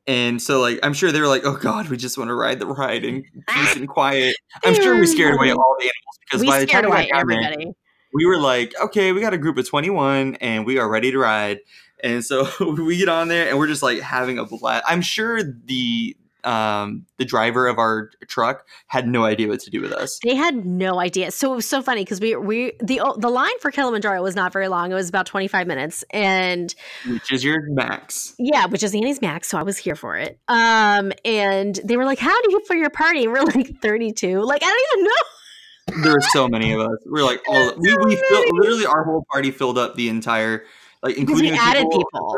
[0.09, 2.57] And so, like, I'm sure they were like, "Oh God, we just want to ride
[2.57, 4.35] the ride in peace and quiet."
[4.65, 6.95] I'm sure we scared away all the animals because we by the time we got
[6.95, 7.73] away down there, everybody.
[8.11, 11.19] we were like, "Okay, we got a group of 21, and we are ready to
[11.19, 11.59] ride."
[12.03, 14.83] And so we get on there, and we're just like having a blast.
[14.87, 19.81] I'm sure the um the driver of our truck had no idea what to do
[19.81, 20.19] with us.
[20.23, 21.31] They had no idea.
[21.31, 24.53] So it was so funny because we we the the line for Kilimanjaro was not
[24.53, 24.91] very long.
[24.91, 26.03] It was about 25 minutes.
[26.11, 26.73] And
[27.07, 28.35] Which is your max.
[28.39, 30.39] yeah, which is Annie's max, so I was here for it.
[30.47, 33.23] Um and they were like, How do you for your party?
[33.23, 34.41] And we're like 32.
[34.41, 36.03] Like, I don't even know.
[36.03, 36.97] There were so many of us.
[37.11, 40.63] We are like, all we, we filled, literally our whole party filled up the entire
[41.01, 42.37] like including we the added people, people.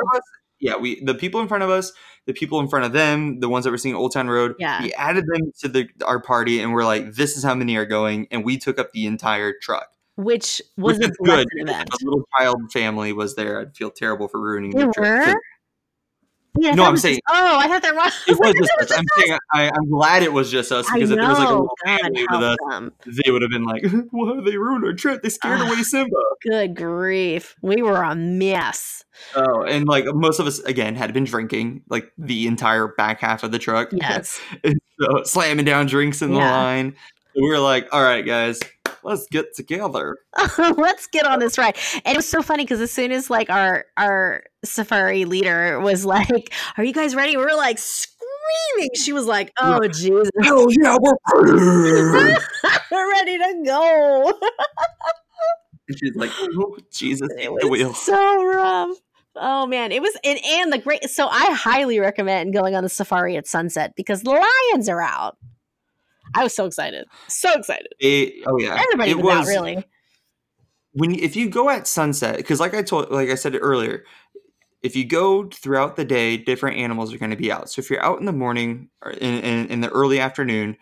[0.62, 0.98] In front of us.
[1.00, 1.92] Yeah, we the people in front of us,
[2.26, 4.56] the people in front of them, the ones that were seeing Old Town Road.
[4.60, 4.82] Yeah.
[4.82, 7.86] We added them to the our party, and we're like, this is how many are
[7.86, 9.88] going, and we took up the entire truck.
[10.16, 11.48] Which was which a good.
[11.68, 15.38] a little child family was there, I'd feel terrible for ruining They the trip.
[16.60, 18.14] Yeah, No, I'm was oh, just- saying- oh, I thought there was.
[18.28, 18.92] It was just thought us.
[18.98, 21.52] I'm saying I, I'm glad it was just us because if there was like a
[21.52, 22.94] little family with us, them.
[23.06, 25.22] they would have been like, "Why they ruined our trip?
[25.24, 25.68] They scared Ugh.
[25.68, 27.56] away Simba." Good grief.
[27.62, 29.06] We were a mess.
[29.36, 33.44] Oh, and like most of us again had been drinking like the entire back half
[33.44, 33.90] of the truck.
[33.94, 34.40] Yes.
[35.02, 36.96] So slamming down drinks in the line.
[37.36, 38.60] We were like, "All right, guys,
[39.02, 40.20] let's get together."
[40.60, 41.76] Let's get on this ride.
[42.06, 46.06] And it was so funny because as soon as like our our safari leader was
[46.06, 47.36] like, Are you guys ready?
[47.38, 48.90] We were like screaming.
[48.96, 50.30] She was like, Oh Jesus.
[50.44, 51.14] Hell yeah, we're
[52.14, 52.40] ready.
[52.92, 54.34] we're ready to go.
[55.88, 58.98] and she's like, oh, "Jesus, It take the was wheel." so rough.
[59.36, 62.90] Oh man, it was and, and the great so I highly recommend going on the
[62.90, 65.38] safari at sunset because the lions are out.
[66.36, 67.06] I was so excited.
[67.28, 67.88] So excited.
[68.00, 69.84] It- oh yeah, Everybody it was, out was really.
[70.94, 74.04] when if you go at sunset because like i told like i said earlier
[74.84, 77.70] if you go throughout the day different animals are going to be out.
[77.70, 80.78] So if you're out in the morning or in, in, in the early afternoon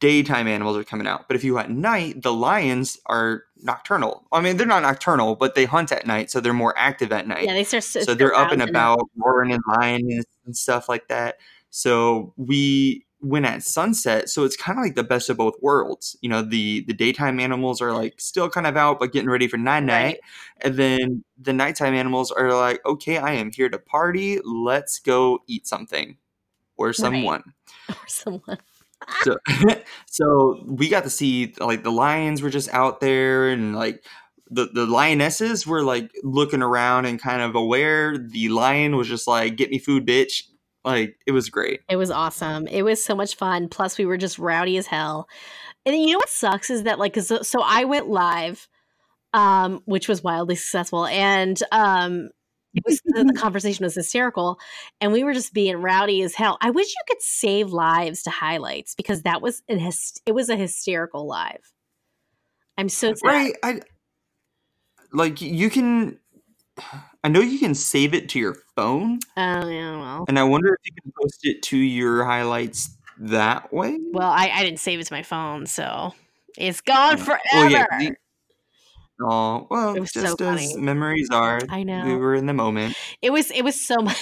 [0.00, 1.28] daytime animals are coming out.
[1.28, 4.26] But if you at night the lions are nocturnal.
[4.32, 7.26] I mean they're not nocturnal but they hunt at night so they're more active at
[7.26, 7.44] night.
[7.44, 11.36] Yeah, they start so they're up and about roaring and lying and stuff like that.
[11.70, 16.16] So we went at sunset so it's kind of like the best of both worlds
[16.22, 19.46] you know the the daytime animals are like still kind of out but getting ready
[19.46, 20.18] for night night Right.
[20.62, 25.40] and then the nighttime animals are like okay i am here to party let's go
[25.46, 26.16] eat something
[26.76, 27.42] or someone
[27.88, 28.58] or someone.
[29.22, 29.36] so,
[30.06, 34.04] so we got to see like the lions were just out there and like
[34.50, 39.26] the, the lionesses were like looking around and kind of aware the lion was just
[39.26, 40.44] like get me food bitch
[40.84, 42.66] like it was great It was awesome.
[42.66, 43.68] It was so much fun.
[43.68, 45.28] Plus, we were just rowdy as hell.
[45.84, 48.68] And you know what sucks is that like so, so I went live,
[49.32, 52.30] um, which was wildly successful, and um,
[52.74, 54.58] it was the, conversation was hysterical,
[55.00, 56.58] and we were just being rowdy as hell.
[56.60, 59.78] I wish you could save lives to highlights because that was an
[60.26, 61.72] it was a hysterical live.
[62.76, 63.28] I'm so sad.
[63.28, 63.80] right i
[65.12, 66.18] like you can
[67.24, 70.68] i know you can save it to your phone Oh yeah, well, and i wonder
[70.74, 74.98] if you can post it to your highlights that way well, I, I didn't save
[74.98, 76.14] it to my phone, so
[76.58, 77.24] it's gone Yeah.
[77.24, 77.40] forever.
[77.52, 78.16] Well, yeah, the-
[79.22, 80.76] Oh well, It was so just as funny.
[80.82, 81.60] memories are.
[81.68, 82.02] I know.
[82.04, 82.94] we were in the moment.
[83.20, 84.16] it was it was so much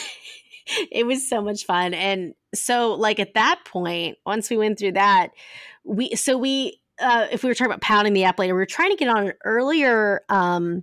[0.90, 4.92] it was so much fun and so like at that point once we went through
[4.92, 5.30] that
[5.84, 8.66] we so we uh if we were talking about pounding the app later we were
[8.66, 10.82] trying to get on an earlier um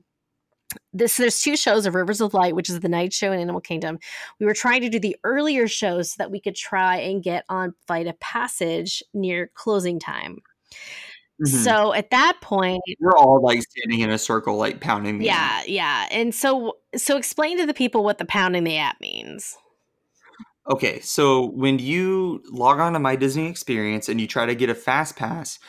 [0.94, 3.62] this there's two shows of rivers of light which is the night show in animal
[3.62, 4.00] kingdom.
[4.40, 7.46] We were trying to do the earlier shows so that we could try and get
[7.50, 10.40] on flight of passage near closing time.
[11.42, 11.64] Mhm.
[11.66, 15.64] so at that point we're all like standing in a circle, like pounding the yeah
[15.68, 16.08] yeah.
[16.10, 19.58] And so so explain to the people what the pounding the app means.
[20.68, 24.70] Okay, so when you log on to My Disney Experience and you try to get
[24.70, 25.60] a fast pass,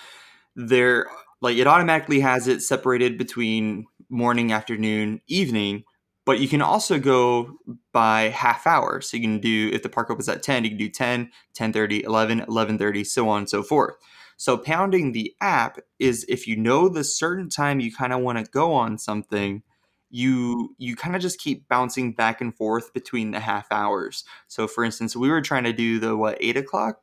[0.54, 1.06] there
[1.42, 5.84] like it automatically has it separated between morning, afternoon, evening.
[6.24, 7.56] But you can also go
[7.92, 9.00] by half hour.
[9.00, 12.02] So you can do if the park opens at 10, you can do 10, 10:30,
[12.02, 13.94] 11, 11:30, so on and so forth.
[14.36, 18.44] So pounding the app is if you know the certain time you kind of want
[18.44, 19.62] to go on something,
[20.10, 24.24] you you kind of just keep bouncing back and forth between the half hours.
[24.46, 27.00] So for instance, we were trying to do the what eight o'clock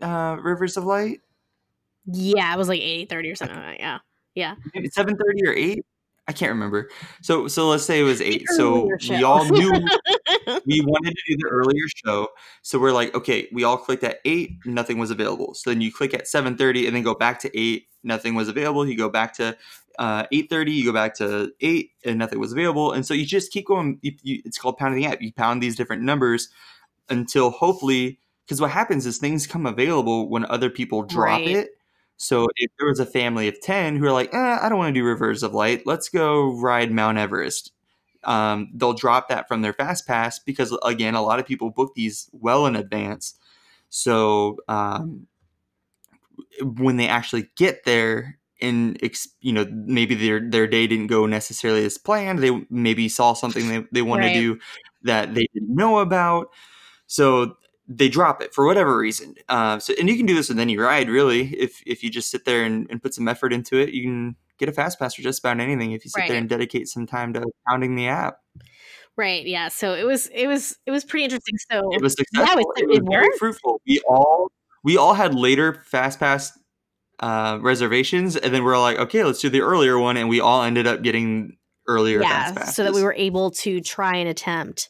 [0.00, 1.20] uh, Rivers of Light.
[2.06, 3.56] Yeah, it was like eight thirty or something.
[3.56, 3.98] Like yeah,
[4.34, 4.54] yeah,
[4.92, 5.84] seven thirty or eight.
[6.28, 6.90] I can't remember.
[7.22, 8.46] So so let's say it was eight.
[8.50, 9.72] So we all knew
[10.66, 12.28] we wanted to do the earlier show.
[12.62, 15.54] So we're like, okay, we all clicked at eight, nothing was available.
[15.54, 18.48] So then you click at seven thirty and then go back to eight, nothing was
[18.48, 18.86] available.
[18.86, 19.56] You go back to
[19.98, 22.92] uh, eight thirty, you go back to eight, and nothing was available.
[22.92, 23.98] And so you just keep going.
[24.02, 25.22] You, you, it's called pounding the app.
[25.22, 26.50] You pound these different numbers
[27.08, 31.48] until hopefully, because what happens is things come available when other people drop Right.
[31.48, 31.70] it.
[32.18, 34.94] So if there was a family of 10 who are like, eh, I don't want
[34.94, 37.72] to do Rivers of Light, let's go ride Mount Everest.
[38.24, 41.94] Um, they'll drop that from their fast pass because again, a lot of people book
[41.96, 43.34] these well in advance.
[43.90, 45.28] So um,
[46.62, 48.98] when they actually get there and
[49.40, 53.68] you know maybe their their day didn't go necessarily as planned, they maybe saw something
[53.68, 54.32] they, they want Right.
[54.32, 54.60] to do
[55.02, 56.50] that they didn't know about.
[57.08, 57.57] So
[57.88, 59.34] they drop it for whatever reason.
[59.48, 61.54] Uh, so, and you can do this with any ride, really.
[61.54, 64.36] If if you just sit there and, and put some effort into it, you can
[64.58, 65.92] get a fast pass for just about anything.
[65.92, 66.28] If you sit Right.
[66.28, 68.38] there and dedicate some time to pounding the app,
[69.16, 69.46] right.
[69.46, 69.68] Yeah.
[69.68, 71.56] So it was it was it was pretty interesting.
[71.70, 72.72] So it was Yeah, successful.
[72.76, 73.80] it- it was very fruitful.
[73.86, 74.50] We all
[74.84, 76.58] we all had later fast pass
[77.20, 80.62] uh, reservations, and then we're like, okay, let's do the earlier one, and we all
[80.62, 81.56] ended up getting
[81.88, 84.88] earlier fast yeah, so that we were able to try and attempt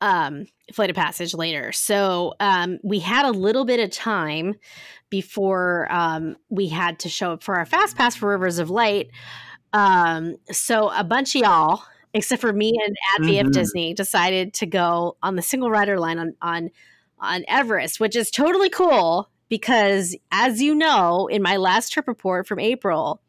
[0.00, 1.72] um flight of passage later.
[1.72, 4.54] So um we had a little bit of time
[5.10, 9.10] before um we had to show up for our fast pass for Rivers of Light.
[9.72, 11.82] Um so a bunch of y'all
[12.14, 13.52] except for me and at VF Mhm.
[13.52, 16.70] Disney decided to go on the single rider line on on
[17.20, 22.46] on Everest, which is totally cool because as you know in my last trip report
[22.46, 23.20] from April,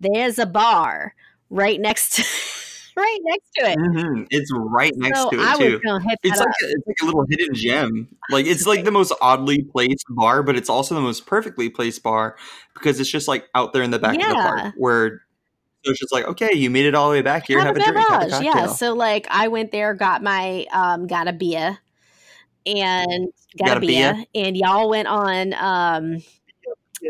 [0.00, 1.14] there's a bar
[1.50, 2.24] right next to
[2.96, 3.78] right next to it.
[3.78, 4.26] Mhm.
[4.30, 5.72] It's right next so to it I too.
[5.72, 6.48] was gonna hit It's like up.
[6.48, 8.08] a, it's like a little hidden gem.
[8.30, 12.02] Like it's like the most oddly placed bar, but it's also the most perfectly placed
[12.02, 12.36] bar
[12.74, 14.42] because it's just like out there in the back of the Yeah.
[14.42, 15.22] park where
[15.84, 17.60] so it's just like okay, you made it all the way back here.
[17.60, 18.66] Have, Have a drink, have a yeah.
[18.66, 21.78] So like I went there, got my um got a beer
[22.66, 23.28] and
[23.58, 24.14] got, Got a a beer?
[24.14, 26.22] beer and y'all went on um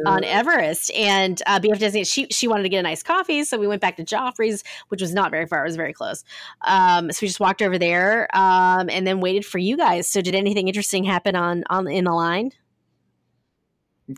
[0.07, 2.05] on Everest and uh, BF Disney.
[2.05, 5.01] She she wanted to get a nice coffee, so we went back to Joffrey's, which
[5.01, 5.61] was not very far.
[5.65, 6.25] It was very close.
[6.63, 10.09] Um, so we just walked over there um, and then waited for you guys.
[10.09, 12.53] So did anything interesting happen on on in the line?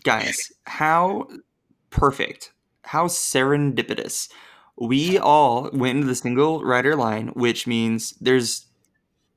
[0.02, 1.28] guys, how
[1.90, 2.52] perfect,
[2.82, 4.28] how serendipitous.
[4.76, 8.66] We all went into the single rider line, which means there's,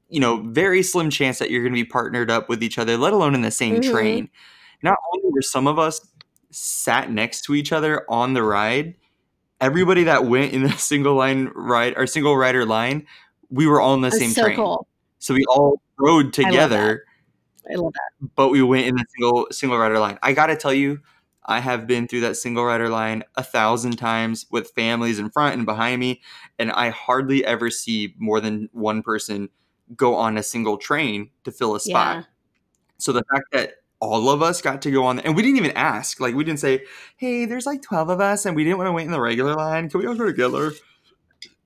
[0.09, 2.97] you know, very slim chance that you're going to be partnered up with each other,
[2.97, 3.91] let alone in the same Mhm.
[3.91, 4.29] train.
[4.81, 6.01] Not only were some of us
[6.51, 8.95] sat next to each other on the ride,
[9.61, 13.05] everybody that went in the single line ride or single rider line,
[13.49, 14.55] we were all in the same so train.
[14.55, 14.87] cool.
[15.19, 17.03] So we all rode love together
[17.69, 18.29] I love that.
[18.35, 20.17] but we went in the single single rider line.
[20.23, 20.99] I gotta tell you,
[21.45, 25.55] I have been through that single rider line a thousand times with families in front
[25.55, 26.21] and behind me,
[26.57, 29.49] and I hardly ever see more than one person
[29.95, 32.17] go on a single train to fill a spot.
[32.17, 32.23] Yeah.
[32.97, 35.71] So the fact that all of us got to go on, and we didn't even
[35.75, 36.83] ask, like we didn't say,
[37.17, 39.55] "Hey, there's like twelve of us, and we didn't want to wait in the regular
[39.55, 39.89] line.
[39.89, 40.71] Can we all go together?"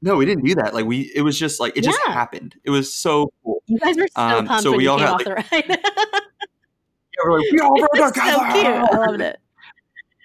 [0.02, 0.74] No, we didn't do that.
[0.74, 2.56] Like we, it was just like it just happened.
[2.66, 3.64] It was so cool.
[3.68, 5.80] You guys were so Um, pumped so we all got, off the ride.
[7.16, 8.52] Yeah, we're like, we all rode It's so together.
[8.52, 8.66] cute.
[8.66, 9.40] I loved it.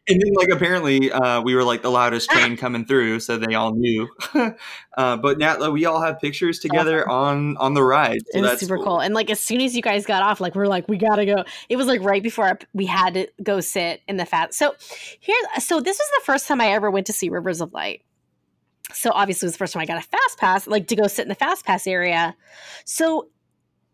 [0.08, 3.54] And then, like, apparently, uh, we were like the loudest train coming through, so they
[3.54, 4.08] all knew.
[4.34, 8.50] uh, but Natla, we all have pictures together on on the ride, so it was
[8.50, 9.00] that's super cool.
[9.00, 11.44] And like as soon as you guys got off, like we're like we gotta go.
[11.68, 14.54] It was like right before our, we had to go sit in the fat.
[14.54, 14.74] So
[15.20, 18.02] here, so this was the first time I ever went to see Rivers of Light.
[18.92, 21.06] So obviously it was the first time I got a fast pass, like to go
[21.06, 22.34] sit in the fast pass area.
[22.84, 23.28] So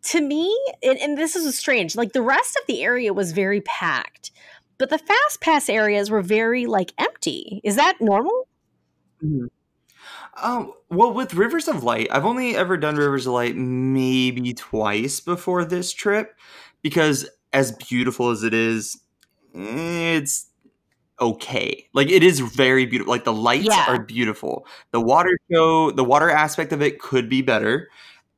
[0.05, 1.97] to me, and, and this is strange.
[1.97, 4.31] Like the rest of the area was very packed,
[4.85, 7.63] but the fast pass areas were very like empty.
[7.65, 8.47] Is that normal?
[9.25, 9.49] Mhm.
[10.43, 15.21] Um, well, with Rivers of Light, I've only ever done Rivers of Light maybe twice
[15.21, 16.37] before this trip,
[16.83, 19.01] because as beautiful as it is,
[19.55, 20.51] it's
[21.21, 21.89] okay.
[21.95, 23.11] Like it is very beautiful.
[23.11, 23.87] Like the lights Yeah.
[23.89, 24.67] are beautiful.
[24.91, 27.89] The water show, the water aspect of it could be better.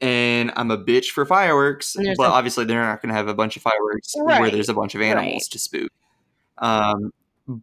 [0.01, 3.34] And I'm a bitch for fireworks, but a- obviously they're not going to have a
[3.34, 5.42] bunch of fireworks where there's a bunch of animals right.
[5.51, 5.90] to spook.
[6.59, 7.12] Um,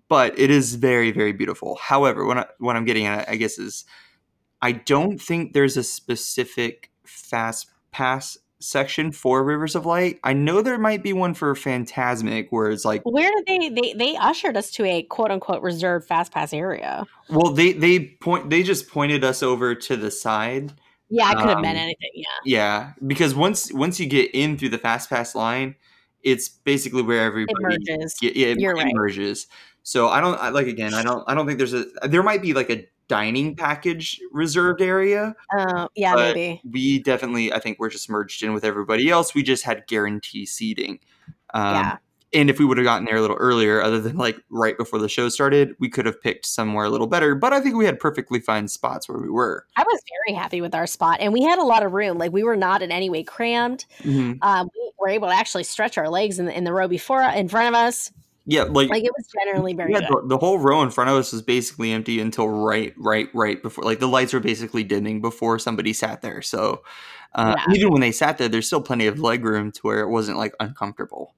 [0.08, 1.76] but it is very, very beautiful.
[1.76, 3.86] However, when I, what I'm getting at, I guess, is
[4.62, 10.20] I don't think there's a specific fast pass section for Rivers of Light.
[10.24, 13.94] I know there might be one for Fantasmic where it's like Where did they they
[13.94, 17.06] they ushered us to a quote unquote reserved fast pass area?
[17.30, 20.74] well they they point they just pointed us over to the side.
[21.10, 22.10] Yeah, I could have meant Um, anything.
[22.16, 22.26] Yeah.
[22.46, 25.76] Yeah, because once once you get in through the fast pass line,
[26.24, 28.18] it's basically where everybody merges.
[28.22, 29.46] yeah, yeah, it You're right.
[29.84, 30.94] So I don't I, like again.
[30.94, 34.82] I don't I don't think there's a there might be like a dining package reserved
[34.82, 35.36] area.
[35.56, 36.62] Uh, yeah, maybe.
[36.70, 39.36] We definitely I think we're just merged in with everybody else.
[39.36, 41.00] We just had guarantee seating.
[41.54, 41.98] Um, yeah.
[42.34, 45.00] And if we would have gotten there a little earlier, other than like right before
[45.00, 47.36] the show started, we could have picked somewhere a little better.
[47.36, 49.66] But I think we had perfectly fine spots where we were.
[49.78, 52.18] I was very happy with our spot, and we had a lot of room.
[52.18, 53.86] Like we were not in any way crammed.
[54.02, 54.40] Mhm.
[54.42, 57.22] Um, we were able to actually stretch our legs in the, in the row before
[57.22, 58.12] in front of us.
[58.46, 60.24] Yeah, like Like it was generally very yeah, good.
[60.24, 63.62] the, the whole row in front of us was basically empty until right, right, right
[63.62, 63.86] before.
[63.86, 66.42] Like the lights were basically dimming before somebody sat there.
[66.42, 66.84] So
[67.36, 67.74] uh, Yeah.
[67.74, 70.38] even when they sat there, there's still plenty of leg room to where it wasn't
[70.38, 71.34] like uncomfortable.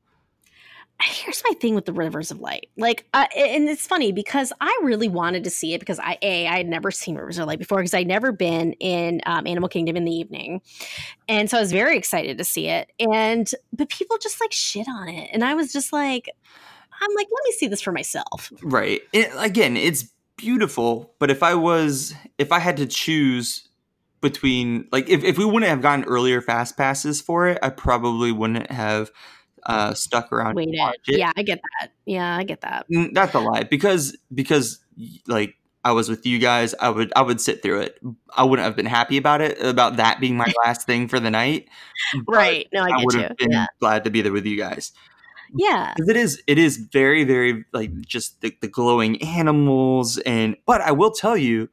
[1.01, 2.69] Here's my thing with the Rivers of Light.
[2.77, 6.47] Like, uh, and it's funny because I really wanted to see it because I a
[6.47, 9.69] I had never seen Rivers of Light before because I'd never been in um, Animal
[9.69, 10.61] Kingdom in the evening,
[11.27, 12.91] and so I was very excited to see it.
[12.99, 16.29] And but people just like shit on it, and I was just like,
[17.01, 18.51] I'm like, let me see this for myself.
[18.63, 19.01] Right.
[19.13, 23.67] It, again, it's beautiful, but if I was, if I had to choose
[24.21, 28.31] between, like, if, if we wouldn't have gotten earlier fast passes for it, I probably
[28.31, 29.11] wouldn't have
[29.65, 30.55] uh, stuck around.
[30.55, 30.75] Waited.
[31.07, 31.91] Yeah, I get that.
[32.05, 32.85] Yeah, I get that.
[32.91, 34.79] Mm, That's a lie because because
[35.27, 37.99] like I was with you guys, I would I would sit through it.
[38.35, 41.29] I wouldn't have been happy about it about that being my last thing for the
[41.31, 41.67] night.
[42.27, 42.67] Right.
[42.73, 43.21] No, I I get would you.
[43.21, 43.65] have been Yeah.
[43.79, 44.91] glad to be there with you guys.
[45.55, 45.93] Yeah.
[45.95, 50.81] because it is it is very very like just the, the glowing animals and but
[50.81, 51.69] i will tell you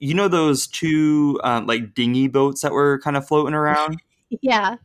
[0.00, 4.00] you know those two um, like dinghy boats that were kind of floating around
[4.40, 4.76] Yeah.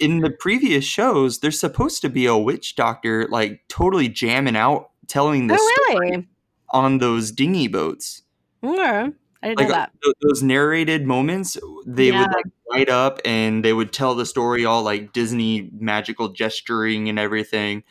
[0.00, 4.90] In the previous shows there's supposed to be a witch doctor like totally jamming out
[5.06, 6.28] telling the Oh, story really?
[6.70, 8.22] on those dinghy boats
[8.62, 9.10] Okay.
[9.42, 9.92] I didn't like know that.
[10.22, 12.20] those narrated moments they Yeah.
[12.20, 17.08] would like light up and they would tell the story all like disney magical gesturing
[17.08, 17.84] and everything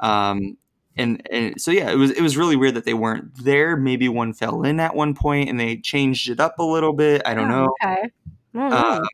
[0.00, 0.56] um
[0.96, 4.08] and and so yeah it was it was really weird that they weren't there maybe
[4.08, 7.32] one fell in at one point and they changed it up a little bit i
[7.32, 8.10] don't Oh, know Okay.
[8.54, 9.08] I don't Uh, know.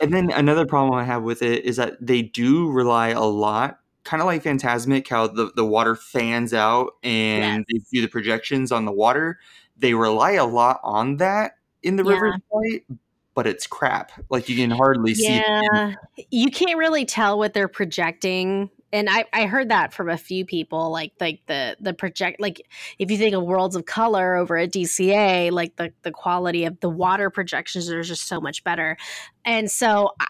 [0.00, 3.80] And then another problem i have with it is that they do rely a lot
[4.04, 8.72] kind of like fantasmic how the, the water fans out and they do the projections
[8.72, 9.38] on the water.
[9.76, 12.12] They rely a lot on that in the Yeah.
[12.12, 12.84] river flight
[13.32, 14.12] but it's crap.
[14.28, 15.94] Like you can hardly see yeah.
[16.30, 20.44] you can't really tell what they're projecting and I, I heard that from a few
[20.44, 22.66] people like like the the project like
[22.98, 26.80] if you think of worlds of color over at dca like the the quality of
[26.80, 28.96] the water projections are just so much better
[29.44, 30.26] and so I,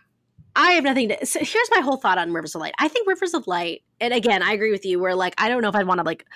[0.56, 1.26] I have nothing to.
[1.26, 2.74] So here's my whole thought on Rivers of Light.
[2.78, 4.98] I think Rivers of Light, and again, I agree with you.
[4.98, 6.26] Where like I don't know if I'd want to like,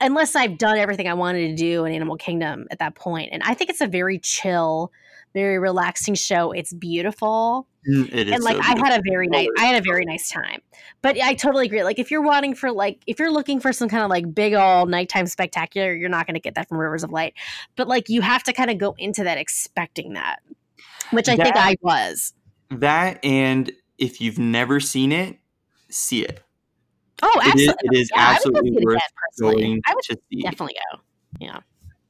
[0.00, 3.30] unless I've done everything I wanted to do in Animal Kingdom at that point.
[3.32, 4.92] And I think it's a very chill,
[5.34, 6.52] very relaxing show.
[6.52, 9.76] It's beautiful, Mm, it is and like so I had a very nice, I had
[9.80, 10.60] a very nice time.
[11.00, 11.84] But I totally agree.
[11.84, 14.54] Like if you're wanting for like if you're looking for some kind of like big
[14.54, 17.34] old nighttime spectacular, you're not going to get that from Rivers of Light.
[17.76, 20.40] But like you have to kind of go into that expecting that,
[21.12, 22.34] which I think I was.
[22.70, 25.38] that and if you've never seen it
[25.88, 26.42] see it
[27.22, 27.98] Oh, it is, absolutely.
[27.98, 29.00] it is Yeah, I would go absolutely worth
[29.40, 31.00] going I would to see definitely go.
[31.40, 31.60] Yeah.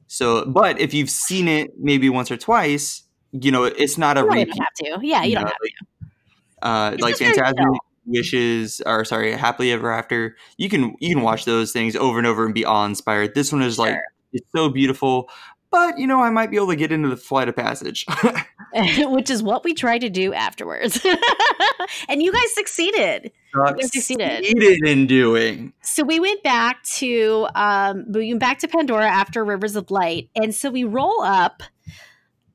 [0.07, 4.21] So but if you've seen it maybe once or twice you know it's not a
[4.21, 5.07] You repeat don't have to.
[5.07, 5.51] Yeah, you don't know,
[6.61, 7.53] have uh, It's like very
[8.05, 10.35] Wishes, or sorry, Happily Ever After.
[10.57, 13.35] You can you can watch those things over and over and be awe inspired.
[13.35, 13.97] This one is like
[14.33, 15.29] it's so beautiful,
[15.69, 18.05] but you know I might be able to get into the flight of passage.
[18.97, 21.05] Which is what we tried to do afterwards.
[22.09, 23.31] and you guys succeeded.
[23.53, 24.45] guys succeeded.
[24.45, 25.73] Succeeded in doing.
[25.81, 30.29] So we went back to um we went back to Pandora after Rivers of Light.
[30.35, 31.63] And so we roll up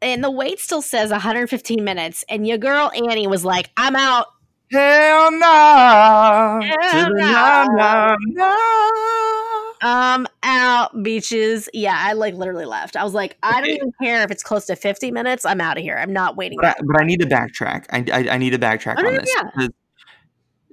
[0.05, 2.25] and the wait still says 115 minutes.
[2.29, 4.27] And your girl Annie was like, I'm out.
[4.71, 6.61] Hell no!
[6.63, 7.67] Hell to the no.
[7.77, 9.73] no, no, no.
[9.83, 11.69] I'm out, beaches.
[11.75, 12.97] Yeah, I like literally left.
[12.97, 15.45] I was like, I don't even care if it's close to 50 minutes.
[15.45, 15.97] I'm out of here.
[15.99, 16.59] I'm not waiting.
[16.61, 17.85] But I, but I need to backtrack.
[17.91, 19.35] I, I, I need to backtrack Oh, on this.
[19.59, 19.69] yeah.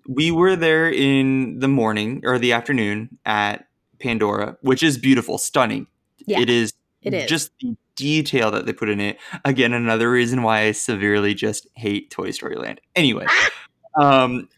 [0.08, 3.68] We were there in the morning or the afternoon at
[4.00, 5.88] Pandora, which is beautiful, stunning.
[6.26, 6.74] Yeah, it is.
[7.04, 7.30] it is.
[7.30, 9.18] just the detail that they put in it.
[9.46, 12.82] Again, another reason why I severely just hate Toy Story Land.
[12.96, 13.26] Anyway,
[14.02, 14.50] um,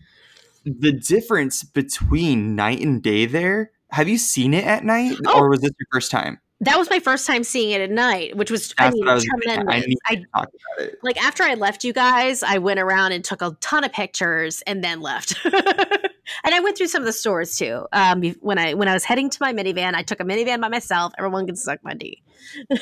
[0.66, 3.72] the difference between night and day there.
[3.92, 5.38] Have you seen it at night, Oh.
[5.40, 6.40] or was this your first time?
[6.62, 9.26] that was my first time seeing it at night, which was I mean I was.
[9.46, 10.98] gonna I need I, talk about it.
[11.04, 14.64] like after I left you guys, I went around and took a ton of pictures
[14.66, 15.36] and then left.
[16.44, 17.86] and I went through some of the stores too.
[17.92, 20.70] Um, when I when I was heading to my minivan, I took a minivan by
[20.70, 21.14] myself.
[21.18, 22.22] Everyone can suck my D.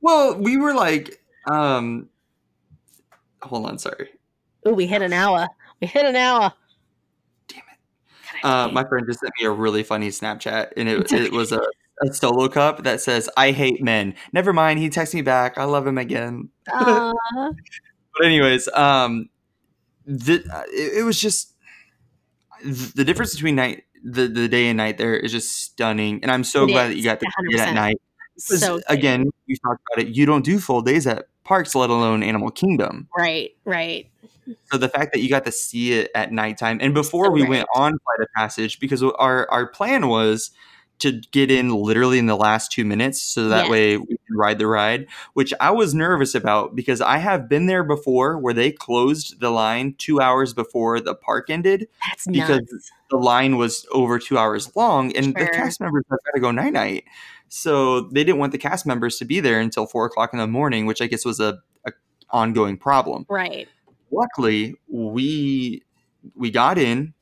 [0.00, 2.08] well, we were like, um,
[3.42, 4.10] hold on, sorry.
[4.64, 5.48] Oh, we hit an hour.
[5.80, 6.52] We hit an hour.
[7.48, 8.44] Damn it.
[8.44, 11.60] Uh, my friend just sent me a really funny Snapchat, and it, it was a,
[12.02, 15.58] a solo cup that says, "I hate men." Never mind, he texts me back.
[15.58, 16.50] I love him again.
[18.18, 19.28] But anyways, um,
[20.04, 21.54] the uh, it, it was just
[22.64, 26.44] the difference between night the the day and night there is just stunning, and I'm
[26.44, 27.68] so It glad that is, you got to see it 100%.
[27.68, 28.00] at night.
[28.48, 30.14] 'Cause, so again, we talked about it.
[30.14, 33.08] You don't do full days at parks, let alone Animal Kingdom.
[33.16, 34.08] right, right.
[34.70, 37.42] So the fact that you got to see it at nighttime, and before So we
[37.42, 37.50] right.
[37.50, 40.52] went on Flight of Passage, because our our plan was
[41.00, 43.70] to get in literally in the last two minutes, so that Yes.
[43.70, 45.06] way we can ride the ride.
[45.34, 49.50] Which I was nervous about because I have been there before, where they closed the
[49.50, 52.90] line two hours before the park ended That's because nuts.
[53.10, 56.50] the line was over two hours long, and the cast members have got to go
[56.50, 57.04] night night.
[57.48, 60.46] So they didn't want the cast members to be there until four o'clock in the
[60.46, 61.92] morning, which I guess was a, a
[62.30, 63.68] ongoing problem Right.
[64.10, 65.82] luckily we
[66.34, 67.14] we got in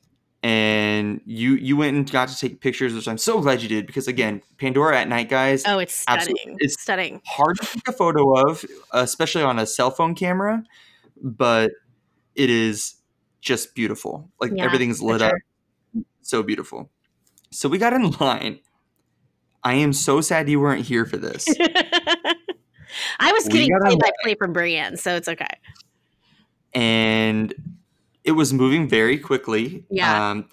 [0.43, 3.87] and you you went and got to take pictures which i'm so glad you did
[3.87, 6.35] because again pandora at night guys Oh, it's stunning.
[6.59, 7.21] It's- stunning.
[7.25, 8.63] hard to take a photo of
[8.93, 10.63] especially on a cell phone camera
[11.21, 11.71] but
[12.35, 12.95] it is
[13.41, 14.29] just beautiful.
[14.39, 15.33] Like Yeah, everything's lit up.
[16.21, 16.91] so beautiful.
[17.49, 18.59] So we got in line.
[19.63, 21.47] I am so sad you weren't here for this.
[23.19, 25.47] I was getting play by play from Brienne, so it's okay.
[26.73, 27.53] and
[28.27, 29.85] it was moving very quickly.
[29.89, 30.31] Yeah.
[30.31, 30.49] Um,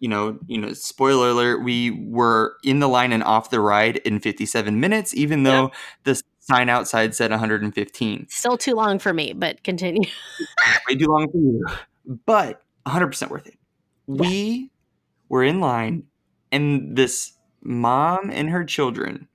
[0.00, 3.98] you know, you know, spoiler alert, we were in the line and off the ride
[3.98, 5.70] in 57 minutes, even though
[6.04, 8.26] the sign outside said 115.
[8.30, 10.08] Still too long for me, but continue.
[10.88, 11.66] Way too long for you.
[12.24, 13.58] But 100% worth it.
[14.06, 14.70] We
[15.28, 16.04] were in line
[16.50, 19.28] and this mom and her children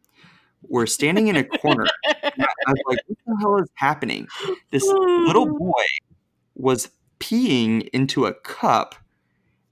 [0.63, 1.85] were standing in a corner.
[2.05, 2.31] I
[2.67, 4.27] was like, what the hell is happening?
[4.71, 5.83] This little boy
[6.55, 8.95] was peeing into a cup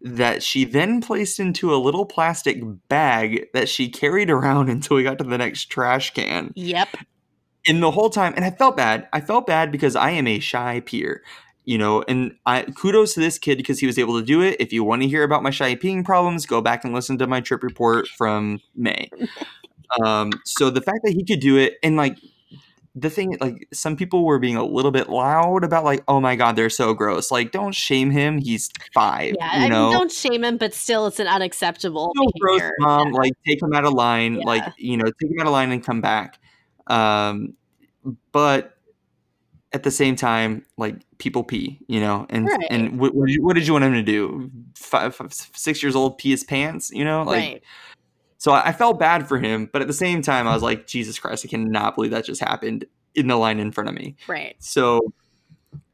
[0.04, 5.04] that she then placed into a little plastic bag that she carried around until we
[5.04, 6.52] got to the next trash can.
[6.56, 6.90] Yep.
[7.66, 9.08] And the whole time, and I felt bad.
[9.14, 11.24] I felt bad because I am a shy peer,
[11.64, 12.04] you know.
[12.10, 14.58] And I kudos to this kid because he was able to do it.
[14.60, 17.28] If you want to hear about my shy peeing problems, go back and listen to
[17.28, 19.10] my trip report from May.
[20.04, 22.18] um, so the fact that he could do it, and like
[22.96, 26.36] the thing like some people were being a little bit loud about like oh my
[26.36, 29.58] god they're so gross like don't shame him he's five Yeah.
[29.58, 33.34] you I mean, don't shame him, but still, it's an unacceptable so gross mom like
[33.48, 34.46] take him out of line Yeah.
[34.46, 36.38] like you know take him out of line and come back
[36.88, 37.54] um
[38.32, 38.78] but
[39.72, 42.68] at the same time like people pee you know and Right.
[42.70, 45.82] and what, what, did you, what did you want him to do five, five six
[45.82, 47.64] years old pee his pants you know like right.
[48.44, 50.86] So I, I felt bad for him but at the same time i was like
[50.86, 52.84] jesus christ i cannot believe that just happened
[53.16, 54.56] in the line in front of me Right.
[54.60, 55.00] so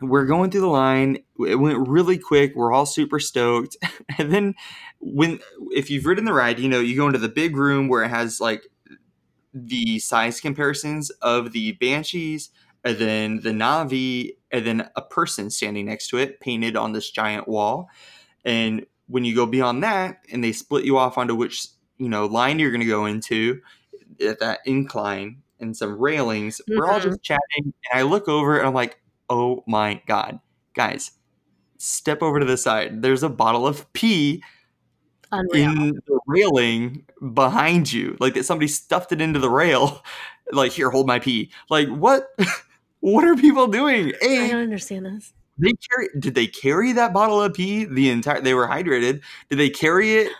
[0.02, 1.20] we're going through the line.
[1.48, 2.54] It went really quick.
[2.56, 3.78] We're all super stoked.
[4.18, 4.56] And then
[5.00, 5.40] when
[5.72, 8.10] if you've ridden the ride, you know, you go into the big room where it
[8.10, 8.68] has like
[9.54, 12.50] the size comparisons of the banshees
[12.84, 17.10] and then the Na'vi and then a person standing next to it painted on this
[17.10, 17.90] giant wall.
[18.44, 21.68] And when you go beyond that and they split you off onto which,
[22.00, 23.62] you know, line you're going to go into
[24.26, 27.22] at that incline and some railings, we're all just mm-hmm.
[27.22, 30.40] chatting and I look over and I'm like, "Oh my god.
[30.74, 31.12] Guys,
[31.78, 33.02] step over to the side.
[33.02, 34.44] There's a bottle of pee
[35.32, 35.72] Unreal.
[35.72, 38.18] in the railing behind you.
[38.20, 40.04] Like that somebody stuffed it into the rail.
[40.52, 41.52] Like, here, hold my pee.
[41.70, 42.30] Like, what?
[43.02, 44.14] what are people doing?
[44.20, 45.32] I A, don't understand this.
[45.60, 46.10] they carry.
[46.18, 48.42] Did they carry that bottle of pee the entire?
[48.42, 49.22] They were hydrated.
[49.52, 50.32] Did they carry it?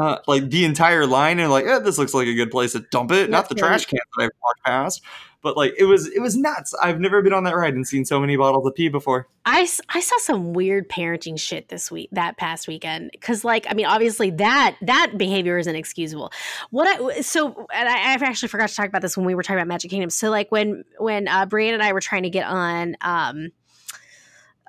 [0.00, 2.80] Uh, like the entire line and like, eh, this looks like a good place to
[2.90, 3.30] dump it.
[3.30, 5.02] Not the That's trash can that I've walked past,
[5.42, 6.74] but like it was, it was nuts.
[6.80, 9.26] I've never been on that ride and seen so many bottles of pee before.
[9.48, 13.74] I I saw some weird parenting shit this week that past weekend because like i
[13.74, 16.30] mean obviously that that behavior is inexcusable
[16.70, 19.42] what i so and I, i've actually forgot to talk about this when we were
[19.42, 22.30] talking about magic kingdom so like when when uh brian and i were trying to
[22.30, 23.48] get on um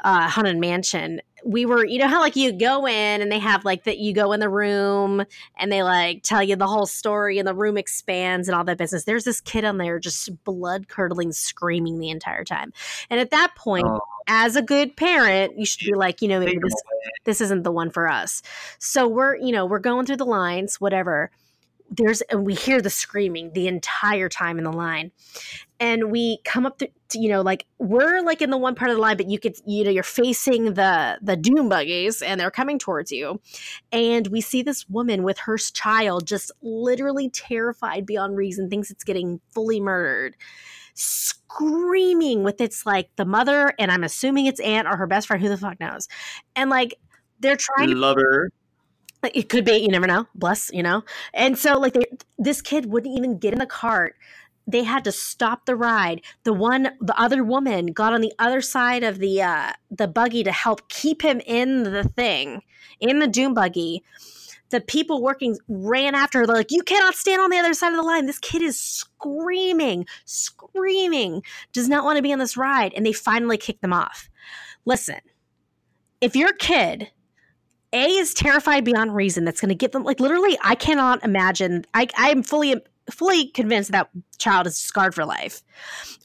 [0.04, 3.64] uh haunted mansion we were you know how like you go in and they have
[3.64, 5.24] like that you go in the room
[5.58, 8.78] and they like tell you the whole story and the room expands and all that
[8.78, 9.06] business.
[9.06, 12.74] There's this kid on there just blood curdling screaming the entire time.
[13.10, 14.02] And at that point Oh.
[14.28, 16.76] as a good parent you should be like you know maybe this
[17.26, 18.42] this isn't the one for us.
[18.80, 21.32] So we're you know we're going through the lines whatever.
[21.90, 25.12] There's and we hear the screaming the entire time in the line
[25.80, 28.92] and we come up to, to, you know like we're like in the one part
[28.92, 32.40] of the line but you could you know you're facing the the doom buggies and
[32.40, 33.40] they're coming towards you.
[33.92, 39.04] And we see this woman with her child just literally terrified beyond reason thinks it's
[39.04, 40.36] getting fully murdered
[40.94, 45.42] screaming with its like the mother and i'm assuming it's aunt or her best friend
[45.42, 46.08] who the fuck knows.
[46.56, 46.96] And like
[47.40, 48.52] they're trying to love her
[49.24, 50.28] like it could be you never know.
[50.36, 51.04] Bless you know.
[51.34, 52.06] And so like they,
[52.38, 54.16] this kid wouldn't even get in the cart
[54.72, 56.22] they had to stop the ride.
[56.44, 60.44] The one the other woman got on the other side of the uh the buggy
[60.44, 62.62] to help keep him in the thing
[63.00, 64.04] in the doom buggy.
[64.70, 66.48] The people working ran after her.
[66.48, 68.26] They're like you cannot stand on the other side of the line.
[68.26, 71.44] This kid is screaming screaming.
[71.74, 72.94] Does not want to be on this ride.
[72.96, 74.30] And they finally kicked them off.
[74.86, 75.20] Listen
[76.22, 77.10] if your kid
[77.92, 81.86] a is terrified beyond reason that's going to get them like literally i cannot imagine
[81.94, 82.76] i i'm fully
[83.14, 85.62] fully convinced that child is scarred for life.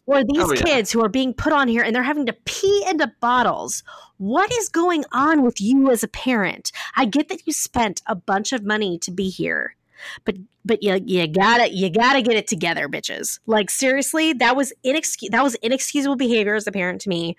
[0.06, 0.62] Or these Oh, yeah.
[0.62, 3.82] kids who are being put on here and they're having to pee into bottles.
[4.18, 6.72] What is going on with you as a parent?
[6.96, 9.76] I get that you spent a bunch of money to be here
[10.24, 13.38] but but you, you gotta you gotta get it together bitches.
[13.46, 17.36] Like seriously that was inexcusable that was inexcusable behavior as a parent to me.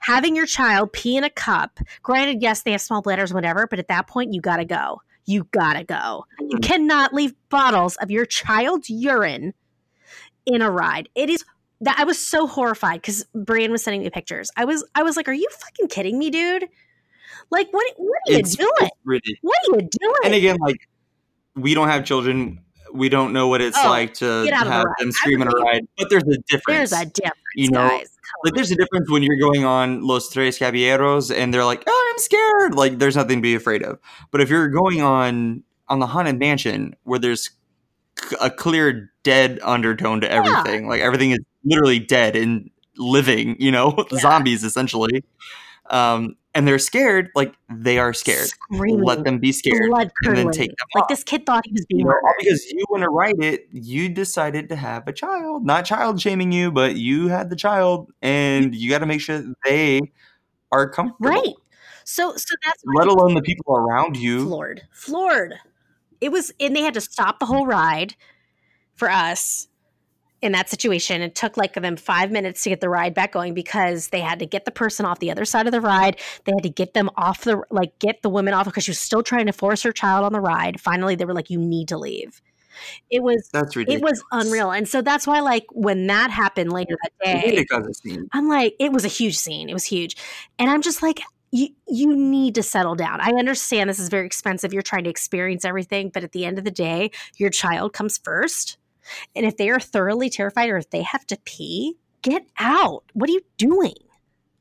[0.00, 3.78] Having your child pee in a cup granted yes they have small bladders whatever but
[3.78, 6.24] at that point you gotta go you gotta go.
[6.40, 6.62] You Mhm.
[6.62, 9.52] cannot leave bottles of your child's urine
[10.46, 11.08] in a ride.
[11.14, 11.44] It is
[11.80, 14.50] that i was so horrified because brian was sending me pictures.
[14.56, 16.66] I was i was like are you fucking kidding me dude?
[17.50, 18.68] Like what what are you doing?
[18.80, 20.14] it's ridiculous what are you doing?
[20.24, 20.88] And again like
[21.54, 22.60] we don't have children.
[22.92, 26.08] We don't know what it's Oh, like to have them scream on a ride but
[26.10, 26.90] there's a difference.
[26.90, 28.10] There's a difference You know, guys
[28.44, 32.12] like there's a difference when you're going on Los Tres Caballeros and they're like, "Oh,
[32.12, 33.98] I'm scared." Like there's nothing to be afraid of.
[34.30, 37.50] But if you're going on on the Haunted Mansion where there's
[38.40, 43.94] a clear dead undertone to everything, like everything is literally dead and living, you know,
[44.12, 44.18] Yeah.
[44.18, 45.22] zombies essentially.
[45.90, 48.48] Um, and they're scared, like they are scared.
[48.48, 51.08] Screaming, Let them be scared blood and then take them Like off.
[51.08, 53.68] this kid thought he was You being know, all because you want to write it,
[53.70, 55.64] you decided to have a child.
[55.64, 59.40] Not child shaming you, but you had the child, and you got to make sure
[59.64, 60.00] they
[60.72, 61.30] are comfortable.
[61.30, 61.54] Right.
[62.04, 64.44] So so that's Let alone the people around you.
[64.44, 64.82] floored.
[64.90, 65.54] Floored.
[66.20, 68.16] It was and they had to stop the whole ride
[68.96, 69.68] for us
[70.42, 71.22] in that situation.
[71.22, 74.38] It took like them five minutes to get the ride back going because they had
[74.38, 76.18] to get the person off the other side of the ride.
[76.44, 78.98] They had to get them off the like get the woman off because she was
[78.98, 80.80] still trying to force her child on the ride.
[80.80, 82.40] Finally, they were like, "You need to leave."
[83.10, 86.96] It was That's it was unreal, and so that's why like when that happened later
[87.02, 88.28] that day, to cause a scene.
[88.32, 89.68] I'm like, it was a huge scene.
[89.68, 90.16] It was huge.
[90.58, 91.20] And I'm just like,
[91.50, 93.20] you you need to settle down.
[93.20, 94.72] I understand this is very expensive.
[94.72, 98.18] You're trying to experience everything, but at the end of the day, your child comes
[98.18, 98.77] first.
[99.34, 103.04] And if they are thoroughly terrified or if they have to pee, get out.
[103.12, 103.94] What are you doing?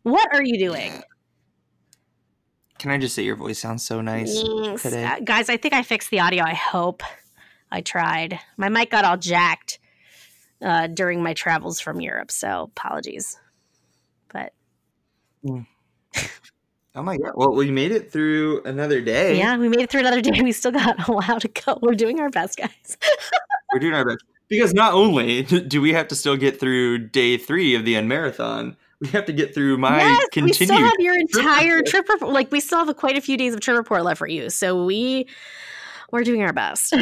[0.04, 1.04] What are you doing?
[2.80, 4.84] Can I just say your voice sounds so nice Thanks.
[4.84, 5.04] today?
[5.04, 6.44] Uh, guys, I think I fixed the audio.
[6.44, 7.02] I hope.
[7.72, 8.40] I tried.
[8.56, 9.80] My mic got all jacked
[10.62, 13.38] uh, during my travels from Europe, so apologies.
[14.32, 14.54] But
[16.98, 17.34] Oh my god!
[17.36, 19.38] Well, we made it through another day.
[19.38, 20.42] Yeah, we made it through another day.
[20.42, 21.78] We still got a while to go.
[21.80, 22.98] We're doing our best, guys.
[23.72, 27.38] We're doing our best because not only do we have to still get through day
[27.38, 30.94] three of the end marathon, we have to get through my yes, we still have
[31.00, 31.86] your entire report.
[31.86, 32.32] trip report.
[32.32, 34.50] Like we still have quite a few days of trip report left for you.
[34.50, 35.28] So we
[36.12, 36.96] we're doing our best.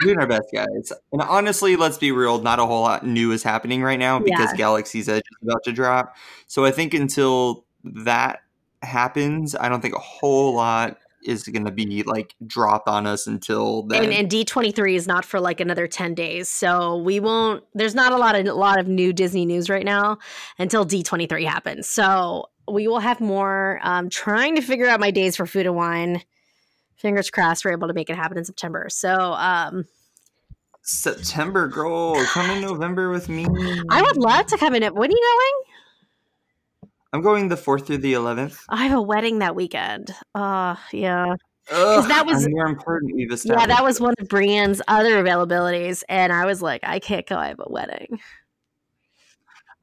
[0.00, 0.92] Doing our best, guys.
[1.12, 4.50] And honestly, let's be real, not a whole lot new is happening right now because
[4.52, 4.56] Yeah.
[4.56, 6.16] Galaxy's Edge is about to drop.
[6.46, 8.40] So I think until that
[8.82, 13.26] happens, I don't think a whole lot is going to be like dropped on us
[13.26, 14.04] until then.
[14.04, 16.48] and and D twenty three is not for like another ten days.
[16.48, 17.64] So we won't.
[17.74, 20.18] There's not a lot of a lot of new Disney news right now
[20.58, 21.88] until D twenty three happens.
[21.88, 23.80] So we will have more.
[23.82, 26.22] Um, trying to figure out my days for food and wine.
[26.96, 28.86] Fingers crossed we're able to make it happen in September.
[28.88, 29.86] So um,
[30.82, 33.46] September, girl, come in November with me.
[33.90, 34.82] I would love to come in.
[34.82, 35.72] When are you going?
[37.12, 38.58] I'm going the 4th through the 11th.
[38.68, 40.10] I have a wedding that weekend.
[40.34, 41.34] Uh yeah.
[41.70, 46.02] Ugh, that was- more important we've Yeah, that was one of Brienne's other availabilities.
[46.08, 48.18] And I was like, I can't go, I have a wedding.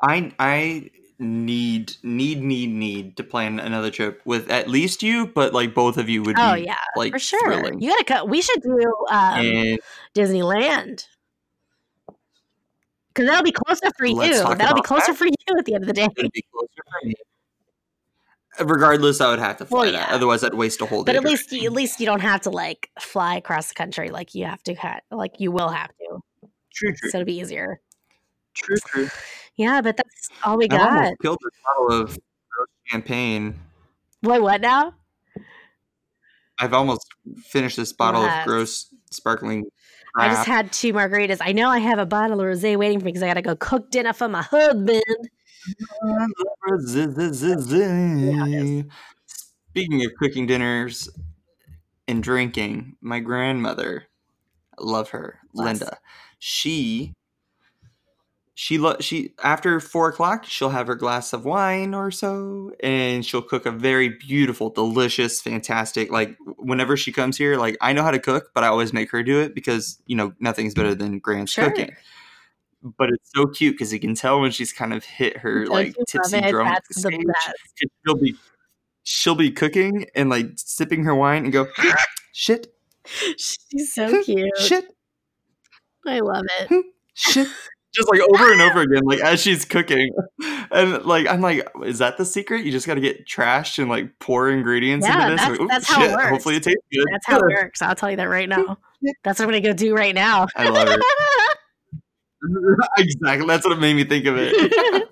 [0.01, 0.89] I I
[1.19, 5.97] need need need need to plan another trip with at least you, but like both
[5.97, 7.41] of you would Oh be yeah, like for sure.
[7.43, 7.81] thrilling.
[7.81, 8.29] You gotta cut.
[8.29, 8.79] We should do
[9.11, 9.79] um, and
[10.15, 11.05] Disneyland.
[13.19, 14.55] Because that'll be closer for Let's you.
[14.55, 15.17] That'll be closer that.
[15.17, 16.07] for you at the end of the day.
[16.17, 16.69] it'd be closer
[17.01, 17.13] for me.
[18.61, 20.07] regardless, I would have to fly Well, that.
[20.09, 20.15] yeah.
[20.15, 21.11] Otherwise, I'd waste a whole day.
[21.11, 24.09] But at least, you, at least you don't have to like fly across the country.
[24.09, 24.75] Like you have to,
[25.11, 26.21] like you will have to,
[26.73, 27.81] true, true, so it'll be easier.
[28.53, 29.09] true, true.
[29.57, 30.89] Yeah, but that's all we I've got.
[30.97, 32.17] almost killed this bottle of
[32.85, 33.59] champagne.
[34.23, 34.93] Wait, what now?
[36.57, 37.05] I've almost
[37.43, 38.39] finished this bottle What?
[38.39, 39.65] of gross sparkling.
[40.15, 41.37] I just had two margaritas.
[41.41, 43.55] I know I have a bottle of rosé waiting for me because I gotta go
[43.55, 45.03] cook dinner for my husband.
[49.69, 51.09] Speaking of cooking dinners
[52.07, 54.05] and drinking, my grandmother,
[54.77, 55.97] I love her, Linda.
[56.39, 57.13] She,
[58.61, 63.25] she, lo- she after four o'clock, she'll have her glass of wine or so, and
[63.25, 66.11] she'll cook a very beautiful, delicious, fantastic.
[66.11, 69.11] Like whenever she comes here, like I know how to cook, but I always make
[69.11, 71.69] her do it because you know nothing's better than Grand's Sure.
[71.69, 71.95] cooking
[72.97, 75.73] but it's so cute because you can tell when she's kind of hit her Don't
[75.73, 77.25] like tipsy drum stage.
[78.05, 78.35] She'll be
[79.03, 81.67] she'll be cooking and like sipping her wine and go
[82.33, 82.73] shit
[83.37, 84.57] She's so cute.
[84.59, 84.85] shit
[86.05, 86.85] I love it.
[87.13, 87.47] shit
[87.93, 90.11] just like over and over again like as she's cooking
[90.71, 93.89] and like i'm like is that the secret you just got to get trashed and
[93.89, 96.29] like pour ingredients Yeah, into this that's- Like, "Oop, that's how it works.
[96.29, 97.81] hopefully it tastes good That's how it works.
[97.81, 98.77] I'll tell you that right now.
[99.23, 100.45] That's what I'm gonna go do right now.
[100.55, 101.01] i love it
[102.97, 105.07] exactly that's what made me think of it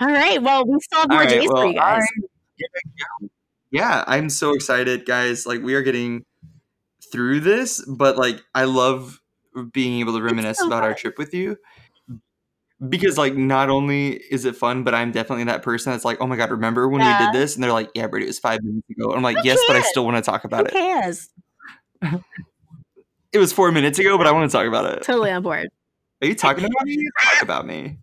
[0.00, 0.42] All right.
[0.42, 2.02] Well, we still have more right, days for you guys.
[2.02, 3.28] I-
[3.70, 5.46] yeah, I'm so excited, guys.
[5.46, 6.24] Like we are getting
[7.12, 9.20] through this, but like I love
[9.72, 11.56] being able to reminisce so about our trip with you.
[12.88, 16.26] Because like not only is it fun, but I'm definitely that person that's like, oh
[16.26, 17.18] my god, remember when Yeah.
[17.18, 17.54] we did this?
[17.54, 19.08] And they're like, yeah, Brady, it was five minutes ago.
[19.10, 20.72] And I'm like, Who yes, but I still want to talk about Who it.
[20.72, 21.28] cares?
[23.32, 25.02] It was four minutes ago, but I want to talk about it.
[25.02, 25.68] Totally on board.
[26.22, 27.08] Are you talking about me?
[27.20, 27.98] Talk about me.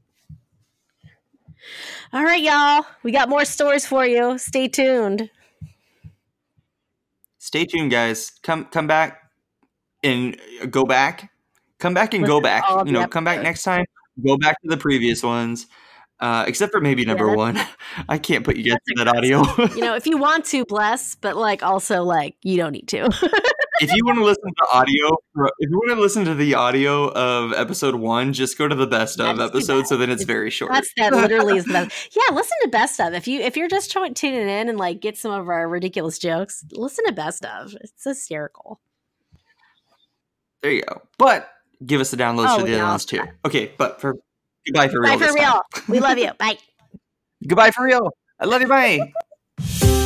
[2.12, 2.86] All right, y'all.
[3.02, 4.38] We got more stories for you.
[4.38, 5.30] Stay tuned.
[7.38, 8.32] Stay tuned, guys.
[8.44, 9.22] Come come back
[10.04, 10.38] and
[10.70, 11.32] go back.
[11.80, 12.86] Come back and go Listen to back.
[12.88, 13.86] You know, come back next time.
[14.26, 15.68] Go back to the previous ones.
[16.20, 17.60] Uh, except for maybe number that's- one.
[18.10, 19.42] I can't put you guys in that audio.
[19.76, 23.06] You know, if you want to, bless, but like also like you don't need to.
[23.82, 25.08] if you want to listen to audio,
[25.58, 28.86] if you want to listen to the audio of episode one, just go to the
[28.86, 29.88] best of episode.
[29.88, 30.72] So then it's very short.
[30.72, 32.16] That's that literally is the best.
[32.16, 33.16] Yeah, listen to best of.
[33.16, 36.20] If you if you're just trying tuning in and like get some of our ridiculous
[36.20, 37.76] jokes, listen to best of.
[37.82, 38.80] It's hysterical.
[40.62, 41.02] there you go.
[41.18, 41.50] But
[41.86, 43.22] give us the downloads Oh, for the other ones too.
[43.46, 44.18] Okay, but for
[44.66, 45.18] goodbye for real.
[45.18, 45.62] Bye for real.
[45.88, 46.32] We love you.
[46.38, 46.58] Bye.
[47.48, 48.12] Goodbye for real.
[48.40, 48.68] I love you.
[48.68, 49.12] Bye.